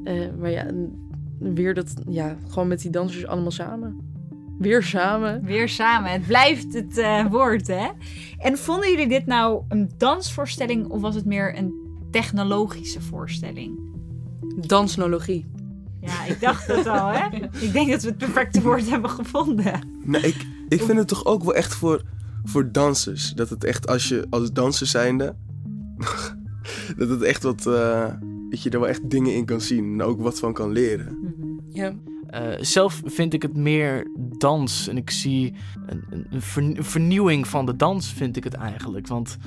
Eh, 0.03 0.13
maar 0.39 0.51
ja, 0.51 0.65
weer 1.39 1.73
dat... 1.73 1.93
Ja, 2.09 2.37
gewoon 2.47 2.67
met 2.67 2.81
die 2.81 2.91
dansers 2.91 3.25
allemaal 3.25 3.51
samen. 3.51 4.13
Weer 4.59 4.83
samen. 4.83 5.43
Weer 5.43 5.69
samen. 5.69 6.11
Het 6.11 6.27
blijft 6.27 6.73
het 6.73 6.97
eh, 6.97 7.25
woord, 7.25 7.67
hè? 7.67 7.87
En 8.37 8.57
vonden 8.57 8.89
jullie 8.89 9.07
dit 9.07 9.25
nou 9.25 9.63
een 9.67 9.91
dansvoorstelling 9.97 10.87
of 10.87 11.01
was 11.01 11.15
het 11.15 11.25
meer 11.25 11.57
een 11.57 11.73
technologische 12.11 13.01
voorstelling? 13.01 13.79
Dansnologie. 14.67 15.45
Ja, 16.01 16.25
ik 16.25 16.39
dacht 16.39 16.67
het 16.67 16.87
al, 16.87 17.07
hè? 17.07 17.27
Ik 17.59 17.73
denk 17.73 17.89
dat 17.89 18.01
we 18.01 18.07
het 18.07 18.17
perfecte 18.17 18.61
woord 18.61 18.89
hebben 18.89 19.09
gevonden. 19.09 19.87
Nee, 20.03 20.21
ik, 20.21 20.45
ik 20.67 20.81
vind 20.81 20.97
het 20.97 21.07
toch 21.07 21.25
ook 21.25 21.43
wel 21.43 21.55
echt 21.55 21.75
voor, 21.75 22.01
voor 22.43 22.71
dansers. 22.71 23.31
Dat 23.31 23.49
het 23.49 23.63
echt, 23.63 23.87
als 23.87 24.07
je 24.07 24.27
als 24.29 24.51
danser 24.51 24.87
zijnde... 24.87 25.35
dat 26.97 27.09
het 27.09 27.21
echt 27.21 27.43
wat... 27.43 27.65
eh, 27.65 28.13
dat 28.49 28.63
je 28.63 28.69
er 28.69 28.79
wel 28.79 28.89
echt 28.89 29.09
dingen 29.09 29.35
in 29.35 29.45
kan 29.45 29.61
zien. 29.61 29.93
En 29.93 30.01
ook 30.01 30.21
wat 30.21 30.39
van 30.39 30.53
kan 30.53 30.71
leren. 30.71 31.17
Ja. 31.69 31.93
Eh, 32.27 32.41
zelf 32.59 33.01
vind 33.05 33.33
ik 33.33 33.41
het 33.41 33.55
meer 33.55 34.07
dans. 34.15 34.87
En 34.87 34.97
ik 34.97 35.09
zie 35.09 35.53
een, 35.85 36.03
een, 36.09 36.25
een 36.29 36.41
ver- 36.41 36.77
een 36.77 36.83
vernieuwing 36.83 37.47
van 37.47 37.65
de 37.65 37.75
dans, 37.75 38.13
vind 38.13 38.37
ik 38.37 38.43
het 38.43 38.53
eigenlijk. 38.53 39.07
Want 39.07 39.37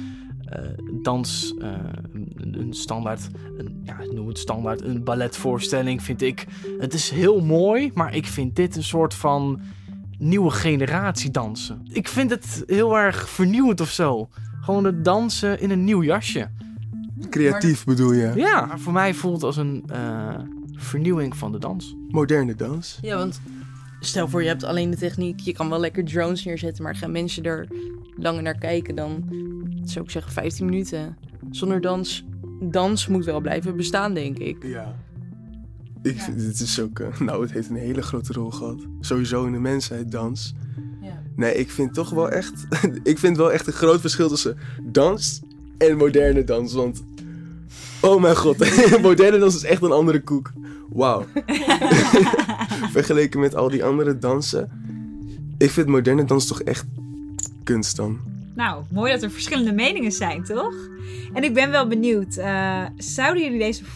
eh, 0.44 0.62
dans, 1.02 1.54
eh, 1.58 1.70
een, 2.12 2.54
een 2.58 2.72
standaard, 2.72 3.28
een, 3.56 3.80
ja, 3.84 3.96
noem 4.10 4.28
het 4.28 4.38
standaard, 4.38 4.82
een 4.82 5.04
balletvoorstelling 5.04 6.02
vind 6.02 6.22
ik... 6.22 6.46
Het 6.78 6.94
is 6.94 7.10
heel 7.10 7.40
mooi, 7.40 7.90
maar 7.94 8.14
ik 8.14 8.26
vind 8.26 8.56
dit 8.56 8.76
een 8.76 8.82
soort 8.82 9.14
van 9.14 9.60
nieuwe 10.18 10.50
generatie 10.50 11.30
dansen. 11.30 11.80
Ik 11.92 12.08
vind 12.08 12.30
het 12.30 12.62
heel 12.66 12.98
erg 12.98 13.28
vernieuwend 13.28 13.80
of 13.80 13.90
zo. 13.90 14.28
Gewoon 14.60 14.84
het 14.84 15.04
dansen 15.04 15.60
in 15.60 15.70
een 15.70 15.84
nieuw 15.84 16.02
jasje. 16.02 16.50
Creatief 17.30 17.84
bedoel 17.84 18.12
je? 18.12 18.32
Ja, 18.34 18.78
voor 18.78 18.92
mij 18.92 19.14
voelt 19.14 19.34
het 19.34 19.42
als 19.42 19.56
een 19.56 19.82
eh, 19.86 20.34
vernieuwing 20.72 21.36
van 21.36 21.52
de 21.52 21.58
dans. 21.58 21.96
Moderne 22.08 22.54
dans. 22.54 22.98
Ja, 23.02 23.16
want 23.16 23.40
stel 24.00 24.28
voor 24.28 24.42
je 24.42 24.48
hebt 24.48 24.64
alleen 24.64 24.90
de 24.90 24.96
techniek. 24.96 25.40
Je 25.40 25.52
kan 25.52 25.68
wel 25.70 25.80
lekker 25.80 26.04
drones 26.04 26.44
neerzetten, 26.44 26.82
maar 26.82 26.96
gaan 26.96 27.12
mensen 27.12 27.44
er 27.44 27.68
langer 28.16 28.42
naar 28.42 28.58
kijken 28.58 28.94
dan, 28.94 29.24
zou 29.84 30.04
ik 30.04 30.10
zeggen, 30.10 30.32
15 30.32 30.64
minuten. 30.66 31.16
Zonder 31.50 31.80
dans, 31.80 32.24
dans 32.60 33.06
moet 33.06 33.24
wel 33.24 33.40
blijven 33.40 33.76
bestaan, 33.76 34.14
denk 34.14 34.38
ik. 34.38 34.62
Ja. 34.64 34.94
Ik 36.02 36.16
Ja. 36.16 36.22
vind, 36.22 36.38
dit 36.38 36.60
is 36.60 36.80
ook, 36.80 36.98
eh, 36.98 37.20
nou, 37.28 37.42
het 37.42 37.52
heeft 37.52 37.68
een 37.68 37.76
hele 37.76 38.02
grote 38.02 38.32
rol 38.32 38.50
gehad. 38.50 38.86
Sowieso 39.00 39.44
in 39.46 39.52
de 39.52 39.58
mensheid, 39.58 40.10
dans. 40.10 40.54
Ja. 41.02 41.22
Nee, 41.36 41.54
ik 41.54 41.70
vind 41.70 41.94
toch 41.94 42.10
wel 42.10 42.30
echt, 42.30 42.66
ik 43.02 43.18
vind 43.18 43.36
wel 43.36 43.52
echt 43.52 43.66
een 43.66 43.72
groot 43.72 44.00
verschil 44.00 44.28
tussen 44.28 44.56
dans 44.82 45.40
en 45.78 45.96
moderne 45.96 46.44
dans. 46.44 46.72
Want, 46.72 47.02
oh 48.00 48.20
mijn 48.22 48.36
god, 48.36 48.58
moderne 49.02 49.38
dans 49.38 49.54
is 49.54 49.64
echt 49.64 49.82
een 49.82 49.92
andere 49.92 50.20
koek. 50.20 50.52
Wauw. 50.88 51.24
Vergeleken 52.92 53.40
met 53.40 53.54
al 53.54 53.68
die 53.70 53.84
andere 53.84 54.18
dansen. 54.18 54.70
Ik 55.58 55.70
vind 55.70 55.86
moderne 55.86 56.24
dans 56.24 56.46
toch 56.46 56.62
echt 56.62 56.84
kunst 57.64 57.96
dan. 57.96 58.18
Nou, 58.54 58.84
mooi 58.92 59.12
dat 59.12 59.22
er 59.22 59.30
verschillende 59.30 59.72
meningen 59.72 60.12
zijn, 60.12 60.44
toch? 60.44 60.74
En 61.32 61.42
ik 61.44 61.54
ben 61.54 61.70
wel 61.70 61.88
benieuwd. 61.88 62.36
eh, 62.36 62.82
zouden 62.96 63.42
jullie 63.42 63.58
deze 63.58 63.84
v- 63.84 63.88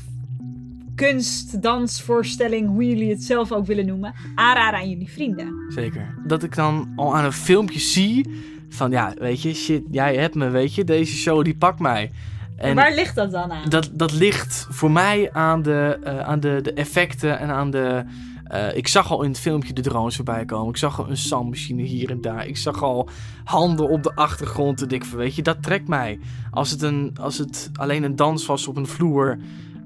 kunst, 0.95 1.63
dansvoorstelling, 1.63 2.69
hoe 2.69 2.87
jullie 2.89 3.11
het 3.11 3.23
zelf 3.23 3.53
ook 3.53 3.67
willen 3.67 3.87
noemen, 3.87 4.15
aanraden 4.35 4.81
aan 4.81 4.91
jullie 4.91 5.11
vrienden? 5.11 5.55
Zeker. 5.69 6.15
Dat 6.27 6.43
ik 6.43 6.55
dan 6.55 6.93
al 6.97 7.17
aan 7.17 7.25
een 7.25 7.33
filmpje 7.33 7.79
zie 7.81 8.27
van 8.73 8.91
ja, 8.91 9.15
weet 9.19 9.43
je, 9.43 9.55
shit, 9.55 9.83
jij 9.91 10.17
hebt 10.17 10.35
me, 10.35 10.49
weet 10.49 10.75
je, 10.75 10.85
deze 10.85 11.15
show 11.17 11.45
die 11.45 11.57
pakt 11.57 11.79
mij. 11.81 12.11
En 12.57 12.75
waar 12.75 12.95
ligt 12.95 13.15
dat 13.15 13.31
dan 13.31 13.53
aan? 13.53 13.69
dat, 13.69 13.91
dat 13.93 14.13
ligt 14.13 14.67
voor 14.71 14.91
mij 14.91 15.33
aan 15.33 15.63
de, 15.63 15.99
eh, 16.05 16.19
aan 16.21 16.41
de, 16.41 16.59
de 16.63 16.73
effecten 16.73 17.39
en 17.39 17.51
aan 17.51 17.71
de. 17.71 18.05
eh, 18.45 18.77
ik 18.77 18.89
zag 18.89 19.11
al 19.11 19.23
in 19.23 19.31
het 19.31 19.39
filmpje 19.41 19.73
de 19.73 19.81
drones 19.83 20.17
voorbij 20.17 20.45
komen. 20.45 20.69
Ik 20.69 20.77
zag 20.77 20.99
al 20.99 21.09
een 21.11 21.17
zandmachine 21.17 21.83
hier 21.83 22.11
en 22.11 22.21
daar. 22.21 22.47
Ik 22.47 22.57
zag 22.57 22.83
al 22.83 23.09
handen 23.45 23.89
op 23.89 24.03
de 24.03 24.15
achtergrond. 24.15 24.83
En 24.83 24.89
ik 24.89 25.05
van, 25.05 25.19
weet 25.19 25.35
je, 25.35 25.43
dat 25.43 25.63
trekt 25.63 25.89
mij. 25.89 26.19
Als 26.51 26.71
het, 26.71 26.83
een, 26.83 27.17
als 27.21 27.39
het 27.39 27.71
alleen 27.75 28.03
een 28.03 28.17
dans 28.17 28.47
was 28.47 28.67
op 28.69 28.77
een 28.77 28.87
vloer. 28.87 29.39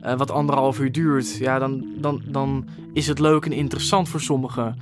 eh, 0.03 0.17
wat 0.17 0.31
anderhalf 0.31 0.79
uur 0.81 0.93
duurt. 0.93 1.37
Ja, 1.37 1.59
dan, 1.59 1.85
dan, 1.99 2.23
dan 2.27 2.67
is 2.93 3.07
het 3.07 3.19
leuk 3.19 3.45
en 3.45 3.53
interessant 3.53 4.09
voor 4.09 4.21
sommigen. 4.21 4.77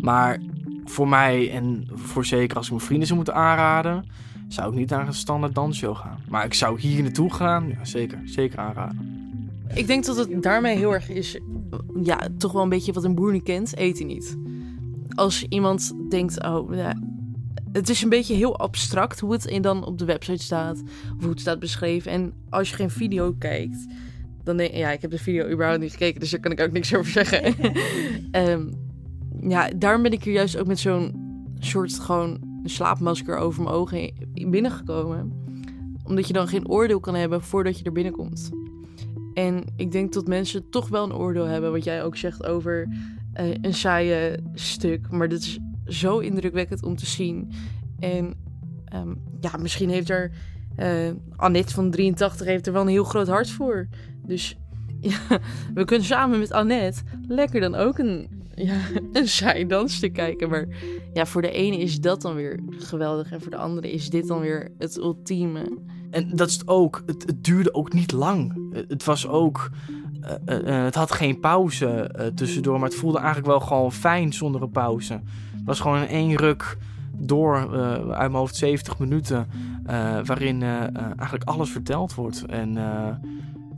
Maar 0.00 0.38
voor 0.84 1.08
mij 1.08 1.50
en 1.50 1.88
voor 1.94 2.24
zeker 2.24 2.56
als 2.56 2.66
ik 2.66 2.72
mijn 2.72 2.84
vrienden 2.84 3.06
zou 3.06 3.18
moeten 3.18 3.36
aanraden 3.36 4.04
zou 4.48 4.70
ik 4.70 4.78
niet 4.78 4.90
naar 4.90 5.06
een 5.06 5.14
standaard 5.14 5.54
dansshow 5.54 5.96
gaan. 5.96 6.18
Maar 6.28 6.44
ik 6.44 6.54
zou 6.54 6.80
hier 6.80 7.02
naartoe 7.02 7.32
gaan, 7.32 7.68
ja, 7.68 7.84
zeker, 7.84 8.20
zeker 8.24 8.58
aanraden. 8.58 9.22
Ik 9.74 9.86
denk 9.86 10.04
dat 10.04 10.16
het 10.16 10.42
daarmee 10.42 10.76
heel 10.76 10.92
erg 10.92 11.08
is, 11.08 11.38
ja, 12.02 12.28
toch 12.38 12.52
wel 12.52 12.62
een 12.62 12.68
beetje 12.68 12.92
wat 12.92 13.04
een 13.04 13.14
boer 13.14 13.32
niet 13.32 13.42
kent, 13.42 13.78
eet 13.78 13.98
hij 13.98 14.06
niet. 14.06 14.36
Als 15.14 15.46
iemand 15.48 15.92
denkt, 16.10 16.44
oh, 16.44 16.74
ja, 16.74 16.94
het 17.72 17.88
is 17.88 18.02
een 18.02 18.08
beetje 18.08 18.34
heel 18.34 18.58
abstract 18.58 19.20
hoe 19.20 19.32
het 19.32 19.58
dan 19.62 19.84
op 19.84 19.98
de 19.98 20.04
website 20.04 20.42
staat, 20.42 20.82
hoe 21.20 21.30
het 21.30 21.40
staat 21.40 21.58
beschreven. 21.58 22.10
En 22.10 22.32
als 22.50 22.70
je 22.70 22.76
geen 22.76 22.90
video 22.90 23.32
kijkt, 23.38 23.86
dan 24.44 24.56
denk 24.56 24.74
ja, 24.74 24.90
ik 24.90 25.02
heb 25.02 25.10
de 25.10 25.18
video 25.18 25.50
überhaupt 25.50 25.80
niet 25.80 25.92
gekeken, 25.92 26.20
dus 26.20 26.30
daar 26.30 26.40
kan 26.40 26.52
ik 26.52 26.60
ook 26.60 26.72
niks 26.72 26.94
over 26.94 27.12
zeggen. 27.12 27.54
Ehm, 28.30 28.66
ja, 29.48 29.70
daarom 29.76 30.02
ben 30.02 30.12
ik 30.12 30.24
hier 30.24 30.34
juist 30.34 30.56
ook 30.56 30.66
met 30.66 30.78
zo'n 30.78 31.14
soort 31.58 31.98
gewoon 31.98 32.60
slaapmasker 32.64 33.36
over 33.36 33.62
mijn 33.62 33.74
ogen 33.74 34.12
binnengekomen. 34.50 35.42
Omdat 36.04 36.26
je 36.26 36.32
dan 36.32 36.48
geen 36.48 36.68
oordeel 36.68 37.00
kan 37.00 37.14
hebben 37.14 37.42
voordat 37.42 37.78
je 37.78 37.84
er 37.84 37.92
binnenkomt. 37.92 38.50
En 39.34 39.64
ik 39.76 39.92
denk 39.92 40.12
dat 40.12 40.26
mensen 40.26 40.70
toch 40.70 40.88
wel 40.88 41.04
een 41.04 41.14
oordeel 41.14 41.44
hebben, 41.44 41.72
wat 41.72 41.84
jij 41.84 42.04
ook 42.04 42.16
zegt 42.16 42.46
over 42.46 42.88
eh, 43.32 43.46
een 43.60 43.74
saaie 43.74 44.38
stuk. 44.54 45.10
Maar 45.10 45.28
dit 45.28 45.40
is 45.40 45.58
zo 45.86 46.18
indrukwekkend 46.18 46.82
om 46.82 46.96
te 46.96 47.06
zien. 47.06 47.52
En 47.98 48.34
ehm, 48.84 49.14
ja, 49.40 49.50
misschien 49.60 49.88
heeft 49.88 50.10
er 50.10 50.30
eh 50.76 51.10
Annette 51.36 51.74
van 51.74 51.90
83 51.90 52.46
heeft 52.46 52.66
er 52.66 52.72
wel 52.72 52.82
een 52.82 52.88
heel 52.88 53.04
groot 53.04 53.28
hart 53.28 53.50
voor. 53.50 53.88
Dus 54.26 54.56
ja, 55.00 55.38
we 55.74 55.84
kunnen 55.84 56.06
samen 56.06 56.38
met 56.38 56.52
Annette 56.52 57.02
lekker 57.28 57.60
dan 57.60 57.74
ook 57.74 57.98
een, 57.98 58.28
ja, 58.54 58.76
een 59.12 59.28
saai 59.28 59.66
dansstuk 59.66 60.12
kijken. 60.12 60.48
Maar 60.48 60.66
ja, 61.12 61.26
voor 61.26 61.42
de 61.42 61.50
ene 61.50 61.78
is 61.78 62.00
dat 62.00 62.22
dan 62.22 62.34
weer 62.34 62.60
geweldig. 62.68 63.32
En 63.32 63.40
voor 63.40 63.50
de 63.50 63.56
andere 63.56 63.92
is 63.92 64.10
dit 64.10 64.26
dan 64.26 64.40
weer 64.40 64.70
het 64.78 64.96
ultieme. 64.96 65.78
En 66.14 66.30
dat 66.36 66.48
is 66.48 66.54
het 66.54 66.68
ook, 66.68 67.02
het, 67.06 67.22
het 67.26 67.44
duurde 67.44 67.74
ook 67.74 67.92
niet 67.92 68.12
lang. 68.12 68.72
Het, 68.88 69.04
was 69.04 69.28
ook, 69.28 69.70
eh, 70.20 70.34
eh, 70.44 70.78
eh, 70.78 70.84
het 70.84 70.94
had 70.94 71.12
geen 71.12 71.40
pauze 71.40 72.14
tussendoor, 72.34 72.78
maar 72.78 72.88
het 72.88 72.98
voelde 72.98 73.18
eigenlijk 73.18 73.46
wel 73.46 73.60
gewoon 73.60 73.92
fijn 73.92 74.32
zonder 74.32 74.62
een 74.62 74.70
pauze. 74.70 75.12
Het 75.12 75.64
was 75.64 75.80
gewoon 75.80 75.98
in 75.98 76.08
één 76.08 76.36
ruk 76.36 76.76
door, 77.16 77.56
uit 77.96 78.18
mijn 78.18 78.32
hoofd 78.32 78.56
70 78.56 78.98
minuten, 78.98 79.46
waarin 80.24 80.62
eigenlijk 80.62 81.44
alles 81.44 81.70
verteld 81.70 82.14
wordt. 82.14 82.44
En 82.46 82.78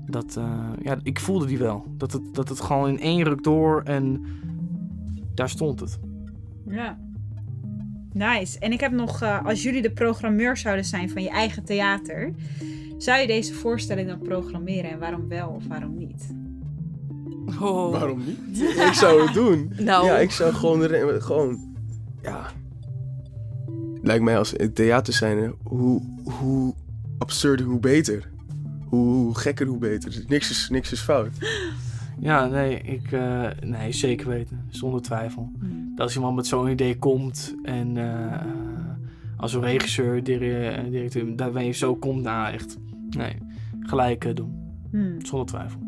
dat, 0.07 0.39
ja, 0.83 0.97
ik 1.03 1.21
voelde 1.21 1.47
die 1.47 1.59
wel. 1.59 1.85
Dat 1.97 2.13
het, 2.13 2.35
dat 2.35 2.49
het 2.49 2.61
gewoon 2.61 2.89
in 2.89 3.01
één 3.01 3.23
ruk 3.23 3.43
door 3.43 3.83
en 3.83 4.25
daar 5.37 5.49
stond 5.49 5.81
het. 5.81 5.99
Ja. 6.69 6.99
Nice. 8.13 8.59
En 8.59 8.73
ik 8.73 8.81
heb 8.81 8.93
nog, 8.93 9.23
eh, 9.23 9.45
als 9.45 9.63
jullie 9.63 9.83
de 9.83 9.91
programmeur 9.91 10.57
zouden 10.57 10.85
zijn 10.85 11.11
van 11.11 11.23
je 11.23 11.31
eigen 11.31 11.65
theater, 11.65 12.33
zou 12.99 13.21
je 13.21 13.27
deze 13.27 13.55
voorstelling 13.55 14.09
dan 14.09 14.19
programmeren 14.19 14.91
en 14.91 14.99
waarom 14.99 15.29
wel 15.29 15.49
of 15.49 15.67
waarom 15.67 15.97
niet? 15.99 16.35
Oh. 17.61 17.91
Waarom 17.91 18.23
niet? 18.25 18.61
Ik 18.89 18.93
zou 18.93 19.23
het 19.23 19.35
doen. 19.35 19.73
Nou. 19.79 20.07
Ja, 20.07 20.17
ik 20.17 20.31
zou 20.31 20.53
gewoon, 20.53 20.91
gewoon, 21.23 21.77
ja. 22.23 22.47
Lijkt 24.03 24.25
mij 24.25 24.39
als 24.39 24.51
het 24.51 24.75
theater 24.75 25.13
zijn, 25.13 25.55
hoe, 25.63 26.03
hoe 26.23 26.75
absurder, 27.19 27.67
hoe 27.67 27.81
beter. 27.81 28.31
Hoe, 28.89 29.15
hoe 29.15 29.39
gekker, 29.39 29.67
hoe 29.67 29.79
beter. 29.79 30.25
Niks 30.27 30.51
is, 30.51 30.69
niks 30.69 30.93
is 30.93 31.01
fout. 31.01 31.31
Ja, 32.21 32.47
nee, 32.47 32.81
ik, 32.81 33.13
eh, 33.13 33.47
nee, 33.65 33.93
zeker 33.93 34.29
weten, 34.29 34.65
zonder 34.69 35.03
twijfel. 35.03 35.51
Dat 35.95 36.01
als 36.07 36.15
iemand 36.17 36.37
met 36.37 36.47
zo'n 36.47 36.69
idee 36.69 36.99
komt 36.99 37.55
en 37.63 37.97
eh, 37.97 38.41
als 39.37 39.55
een 39.55 39.61
regisseur, 39.61 40.23
dire- 40.25 40.87
directeur, 40.91 41.37
daar 41.37 41.51
ben 41.53 41.65
je 41.65 41.73
zo 41.73 41.95
komt, 41.95 42.23
nou 42.23 42.53
echt, 42.53 42.79
nee, 43.11 43.37
gelijk 43.81 44.25
eh, 44.25 44.35
doen, 44.35 44.55
Hmm. 44.91 45.25
zonder 45.27 45.47
twijfel. 45.49 45.81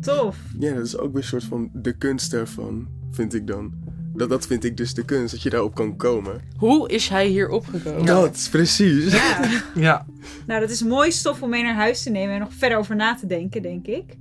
Tof. 0.00 0.38
Ja, 0.58 0.74
dat 0.74 0.84
is 0.86 0.96
ook 0.98 1.12
weer 1.12 1.22
een 1.22 1.28
soort 1.28 1.44
van 1.44 1.70
de 1.72 1.92
kunst 1.92 2.30
daarvan, 2.30 2.86
vind 3.10 3.34
ik 3.34 3.46
dan. 3.46 3.72
Dat, 4.14 4.28
dat 4.28 4.46
vind 4.46 4.64
ik 4.64 4.76
dus 4.76 4.94
de 4.94 5.04
kunst, 5.04 5.32
dat 5.32 5.42
je 5.42 5.50
daarop 5.50 5.74
kan 5.74 5.96
komen. 5.96 6.40
Hoe 6.56 6.88
is 6.88 7.08
hij 7.08 7.26
hier 7.26 7.48
opgekomen? 7.48 8.06
Dat 8.06 8.34
is 8.34 8.48
precies. 8.48 9.12
Ja. 9.12 9.40
Ja, 9.74 10.06
nou, 10.46 10.60
dat 10.60 10.70
is 10.70 10.82
mooi 10.82 11.10
stof 11.12 11.42
om 11.42 11.50
mee 11.50 11.62
naar 11.62 11.74
huis 11.74 12.02
te 12.02 12.10
nemen 12.10 12.34
en 12.34 12.40
nog 12.40 12.52
verder 12.52 12.78
over 12.78 12.96
na 12.96 13.14
te 13.14 13.26
denken, 13.26 13.62
denk 13.62 13.86
ik. 13.86 14.16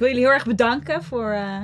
Ik 0.00 0.06
wil 0.06 0.14
jullie 0.14 0.28
heel 0.28 0.38
erg 0.38 0.48
bedanken 0.48 1.02
voor 1.02 1.30
eh, 1.30 1.62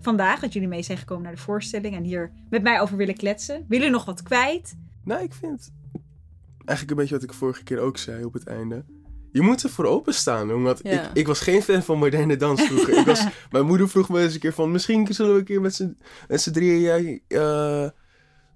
vandaag, 0.00 0.40
dat 0.40 0.52
jullie 0.52 0.68
mee 0.68 0.82
zijn 0.82 0.98
gekomen 0.98 1.22
naar 1.22 1.34
de 1.34 1.40
voorstelling 1.40 1.94
en 1.94 2.02
hier 2.02 2.32
met 2.50 2.62
mij 2.62 2.80
over 2.80 2.96
willen 2.96 3.16
kletsen. 3.16 3.54
Willen 3.54 3.66
jullie 3.68 3.90
nog 3.90 4.04
wat 4.04 4.22
kwijt? 4.22 4.76
Nou, 5.04 5.22
ik 5.22 5.32
vind 5.32 5.72
eigenlijk 6.64 6.90
een 6.90 6.96
beetje 6.96 7.14
wat 7.14 7.22
ik 7.22 7.32
vorige 7.32 7.62
keer 7.64 7.78
ook 7.78 7.96
zei 7.96 8.24
op 8.24 8.32
het 8.32 8.46
einde. 8.46 8.84
Je 9.32 9.40
moet 9.40 9.62
ervoor 9.62 9.84
openstaan, 9.84 10.52
omdat 10.52 10.80
Ja. 10.82 10.90
ik, 10.90 11.10
ik 11.12 11.26
was 11.26 11.40
geen 11.40 11.62
fan 11.62 11.82
van 11.82 11.98
moderne 11.98 12.36
dans 12.36 12.62
vroeger. 12.62 12.98
ik 12.98 13.06
was, 13.06 13.26
mijn 13.50 13.66
moeder 13.66 13.88
vroeg 13.88 14.08
me 14.08 14.20
eens 14.20 14.34
een 14.34 14.40
keer 14.40 14.52
van, 14.52 14.70
misschien 14.70 15.06
zullen 15.14 15.32
we 15.32 15.38
een 15.38 15.44
keer 15.44 15.60
met 15.60 15.74
z'n, 15.74 15.96
met 16.28 16.40
z'n 16.40 16.50
drieën, 16.52 16.80
ja, 16.80 17.20
eh, 17.28 17.84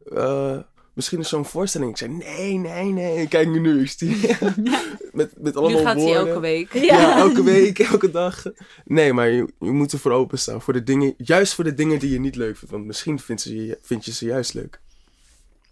eh, 0.04 0.62
misschien 0.96 1.18
is 1.18 1.28
zo'n 1.28 1.44
voorstelling. 1.44 1.90
Ik 1.90 1.96
zei, 1.96 2.10
nee, 2.12 2.54
nee, 2.58 2.84
nee. 2.92 3.28
Kijk 3.28 3.48
me 3.48 3.58
nu, 3.58 3.80
ik 3.80 3.88
stier. 3.88 4.38
met, 5.12 5.30
met 5.36 5.56
allemaal 5.56 5.78
Nu 5.78 5.84
gaat 5.86 5.94
hij 5.96 6.04
woorden. 6.04 6.26
elke 6.28 6.40
week. 6.40 6.72
Ja. 6.72 7.16
elke 7.18 7.42
week, 7.42 7.78
elke 7.78 8.10
dag. 8.10 8.42
Nee, 8.84 9.12
maar 9.12 9.28
je, 9.28 9.52
je 9.60 9.70
moet 9.70 9.92
ervoor 9.92 10.12
openstaan. 10.12 10.62
Voor 10.62 10.72
de 10.72 10.82
dingen, 10.82 11.14
juist 11.16 11.54
voor 11.54 11.64
de 11.64 11.74
dingen 11.74 11.98
die 11.98 12.10
je 12.12 12.20
niet 12.20 12.36
leuk 12.36 12.56
vindt. 12.56 12.70
Want 12.74 12.84
misschien 12.86 13.18
vind, 13.18 13.40
ze, 13.40 13.66
je- 13.66 13.78
vind 13.82 14.04
je 14.04 14.12
ze 14.12 14.24
juist 14.24 14.54
leuk. 14.54 14.80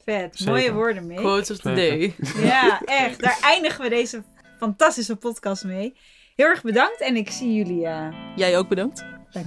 Vet, 0.05 0.37
Zeker. 0.37 0.53
mooie 0.53 0.73
woorden 0.73 1.07
mee. 1.07 1.17
Quote 1.17 1.53
of 1.53 1.59
the 1.59 1.75
day. 1.75 2.15
Ja, 2.51 2.83
echt. 2.85 3.21
Daar 3.21 3.39
eindigen 3.43 3.83
we 3.83 3.89
deze 3.89 4.23
fantastische 4.59 5.17
podcast 5.17 5.65
mee. 5.65 5.95
Heel 6.37 6.47
erg 6.47 6.63
bedankt 6.63 7.01
en 7.01 7.17
ik 7.17 7.31
zie 7.31 7.55
jullie 7.55 7.87
eh, 7.87 8.07
Jij 8.37 8.59
ook 8.59 8.69
bedankt. 8.69 9.05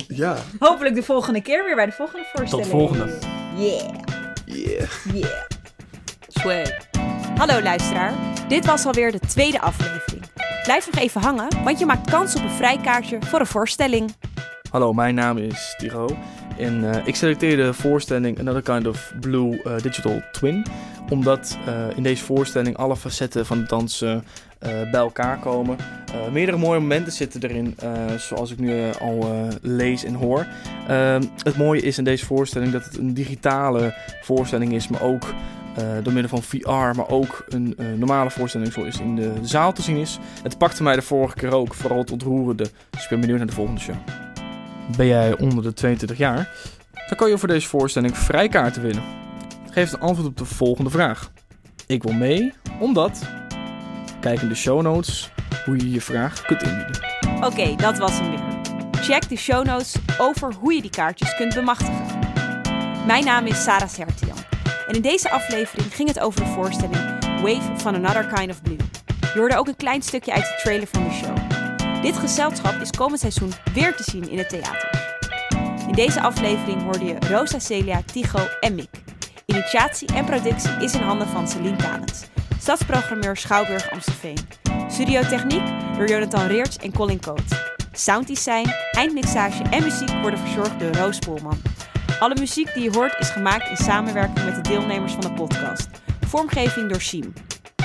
Ja, 0.07 0.37
hopelijk 0.59 0.95
de 0.95 1.03
volgende 1.03 1.41
keer 1.41 1.65
weer 1.65 1.75
bij 1.75 1.85
de 1.85 1.91
volgende 1.91 2.25
voorstelling. 2.33 2.67
Tot 2.67 2.77
volgende. 2.77 3.17
Yeah, 3.57 3.93
yeah. 4.45 4.89
yeah. 5.13 5.45
Hallo 6.47 7.61
luisteraar, 7.61 8.13
dit 8.47 8.65
was 8.65 8.85
alweer 8.85 9.11
de 9.11 9.19
tweede 9.19 9.61
aflevering. 9.61 10.23
Blijf 10.63 10.91
nog 10.91 11.03
even 11.03 11.21
hangen, 11.21 11.63
want 11.63 11.79
je 11.79 11.85
maakt 11.85 12.09
kans 12.09 12.35
op 12.35 12.43
een 12.43 12.49
vrijkaartje 12.49 13.17
voor 13.21 13.39
een 13.39 13.45
voorstelling. 13.45 14.13
Hallo, 14.71 14.93
mijn 14.93 15.15
naam 15.15 15.37
is 15.37 15.75
Tiro 15.77 16.17
en 16.57 16.93
eh, 16.93 17.07
ik 17.07 17.15
selecteerde 17.15 17.63
de 17.63 17.73
voorstelling 17.73 18.39
Another 18.39 18.61
Kind 18.61 18.87
of 18.87 19.13
Blue 19.19 19.61
eh, 19.61 19.77
Digital 19.81 20.21
Twin. 20.31 20.65
Omdat 21.09 21.57
eh, 21.65 21.97
in 21.97 22.03
deze 22.03 22.23
voorstelling 22.23 22.77
alle 22.77 22.95
facetten 22.95 23.45
van 23.45 23.57
het 23.57 23.69
dansen 23.69 24.23
bij 24.59 24.89
elkaar 24.91 25.39
komen. 25.39 25.77
Meerdere 26.31 26.57
mooie 26.57 26.79
momenten 26.79 27.13
zitten 27.13 27.43
erin, 27.43 27.75
zoals 28.17 28.51
ik 28.51 28.59
nu 28.59 28.91
al 28.99 29.47
lees 29.61 30.03
en 30.03 30.13
hoor. 30.13 30.47
Ehm, 30.87 31.23
het 31.43 31.57
mooie 31.57 31.81
is 31.81 31.97
in 31.97 32.03
deze 32.03 32.25
voorstelling 32.25 32.71
dat 32.71 32.85
het 32.85 32.97
een 32.97 33.13
digitale 33.13 33.93
voorstelling 34.21 34.73
is, 34.73 34.87
maar 34.87 35.01
ook 35.01 35.33
door 36.03 36.13
middel 36.13 36.29
van 36.29 36.43
VR, 36.43 36.69
maar 36.69 37.09
ook 37.09 37.45
een 37.47 37.73
eh, 37.77 37.85
normale 37.95 38.29
voorstelling 38.29 38.73
zoals 38.73 38.99
in 38.99 39.15
de, 39.15 39.33
zaal 39.41 39.73
te 39.73 39.81
zien 39.81 39.97
is. 39.97 40.17
Het 40.43 40.57
pakte 40.57 40.83
mij 40.83 40.95
de 40.95 41.01
vorige 41.01 41.35
keer 41.35 41.53
ook, 41.53 41.73
vooral 41.73 41.97
het 41.97 42.11
ontroerende. 42.11 42.69
Dus 42.89 43.03
ik 43.03 43.09
ben 43.09 43.19
benieuwd 43.19 43.37
naar 43.37 43.47
de 43.47 43.53
volgende 43.53 43.81
show. 43.81 43.95
Ben 44.97 45.07
jij 45.07 45.37
onder 45.37 45.63
de 45.63 45.73
22 45.73 46.17
jaar? 46.17 46.49
Dan 47.07 47.17
kan 47.17 47.29
je 47.29 47.37
voor 47.37 47.47
deze 47.47 47.67
voorstelling 47.67 48.17
vrijkaarten 48.17 48.81
winnen. 48.81 49.03
Geef 49.71 49.91
het 49.91 49.99
antwoord 49.99 50.27
op 50.27 50.37
de 50.37 50.45
volgende 50.45 50.89
vraag. 50.89 51.31
Ik 51.87 52.03
wil 52.03 52.13
mee, 52.13 52.53
omdat... 52.79 53.21
Kijk 54.19 54.41
in 54.41 54.49
de 54.49 54.55
show 54.55 54.81
notes 54.81 55.31
hoe 55.65 55.77
je 55.77 55.91
je 55.91 56.01
vraag 56.01 56.41
kunt 56.41 56.63
indienen. 56.63 56.99
Oké, 57.41 57.75
dat 57.75 57.97
was 57.97 58.19
hem 58.19 58.29
weer. 58.29 58.39
Check 59.01 59.29
de 59.29 59.35
show 59.35 59.65
notes 59.65 59.95
over 60.17 60.53
hoe 60.53 60.73
je 60.73 60.81
die 60.81 60.91
kaartjes 60.91 61.35
kunt 61.35 61.53
bemachtigen. 61.53 62.05
Mijn 63.05 63.25
naam 63.25 63.45
is 63.45 63.63
Sarah 63.63 63.89
Sertian. 63.89 64.36
En 64.87 64.95
in 64.95 65.01
deze 65.01 65.29
aflevering 65.29 65.95
ging 65.95 66.07
het 66.07 66.19
over 66.19 66.43
de 66.43 66.49
voorstelling 66.49 67.19
Wave 67.41 67.77
van 67.77 67.95
Another 67.95 68.27
Kind 68.33 68.49
of 68.49 68.61
Blue. 68.61 68.77
Je 69.33 69.39
hoorde 69.39 69.57
ook 69.57 69.67
een 69.67 69.75
klein 69.75 70.01
stukje 70.01 70.33
uit 70.33 70.43
de 70.43 70.59
trailer 70.63 70.87
van 70.87 71.03
de 71.03 71.11
show. 71.11 71.37
Dit 72.01 72.17
gezelschap 72.17 72.81
is 72.81 72.91
komend 72.91 73.19
seizoen 73.19 73.53
weer 73.73 73.95
te 73.95 74.03
zien 74.03 74.29
in 74.29 74.37
het 74.37 74.49
theater. 74.49 74.89
In 75.87 75.93
deze 75.93 76.21
aflevering 76.21 76.83
hoorde 76.83 77.05
je 77.05 77.15
Rosa, 77.19 77.59
Celia, 77.59 78.01
Tigo 78.05 78.39
en 78.59 78.75
Mick. 78.75 78.89
Initiatie 79.45 80.07
en 80.13 80.25
productie 80.25 80.71
is 80.79 80.93
in 80.93 81.01
handen 81.01 81.27
van 81.27 81.47
Celine 81.47 81.75
Tanens, 81.75 82.23
stadsprogrammeur 82.59 83.37
Schouwburg 83.37 83.91
Amstelveen. 83.91 84.37
Studiotechniek 84.89 85.63
door 85.97 86.07
Jonathan 86.07 86.47
Reerts 86.47 86.77
en 86.77 86.93
Colin 86.93 87.21
Coat. 87.21 87.43
Sounddesign, 87.91 88.69
eindmixage 88.91 89.63
en 89.63 89.83
muziek 89.83 90.11
worden 90.21 90.39
verzorgd 90.39 90.79
door 90.79 90.95
Roos 90.95 91.19
Poelman. 91.19 91.61
Alle 92.19 92.35
muziek 92.39 92.73
die 92.73 92.83
je 92.83 92.91
hoort 92.91 93.19
is 93.19 93.29
gemaakt 93.29 93.69
in 93.69 93.77
samenwerking 93.77 94.45
met 94.45 94.55
de 94.55 94.61
deelnemers 94.61 95.11
van 95.11 95.21
de 95.21 95.33
podcast. 95.33 95.87
Vormgeving 96.27 96.89
door 96.89 97.01
Siem. 97.01 97.33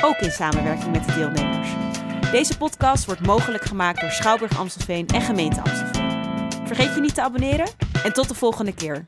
Ook 0.03 0.17
in 0.17 0.31
samenwerking 0.31 0.93
met 0.93 1.07
de 1.07 1.13
deelnemers. 1.15 1.69
Deze 2.31 2.57
podcast 2.57 3.05
wordt 3.05 3.27
mogelijk 3.27 3.65
gemaakt 3.65 4.01
door 4.01 4.11
Schouwburg 4.11 4.59
Amstelveen 4.59 5.07
en 5.07 5.21
Gemeente 5.21 5.61
Amstelveen. 5.61 6.67
Vergeet 6.67 6.95
je 6.95 7.01
niet 7.01 7.15
te 7.15 7.23
abonneren 7.23 7.69
en 8.05 8.13
tot 8.13 8.29
de 8.29 8.35
volgende 8.35 8.75
keer. 8.75 9.05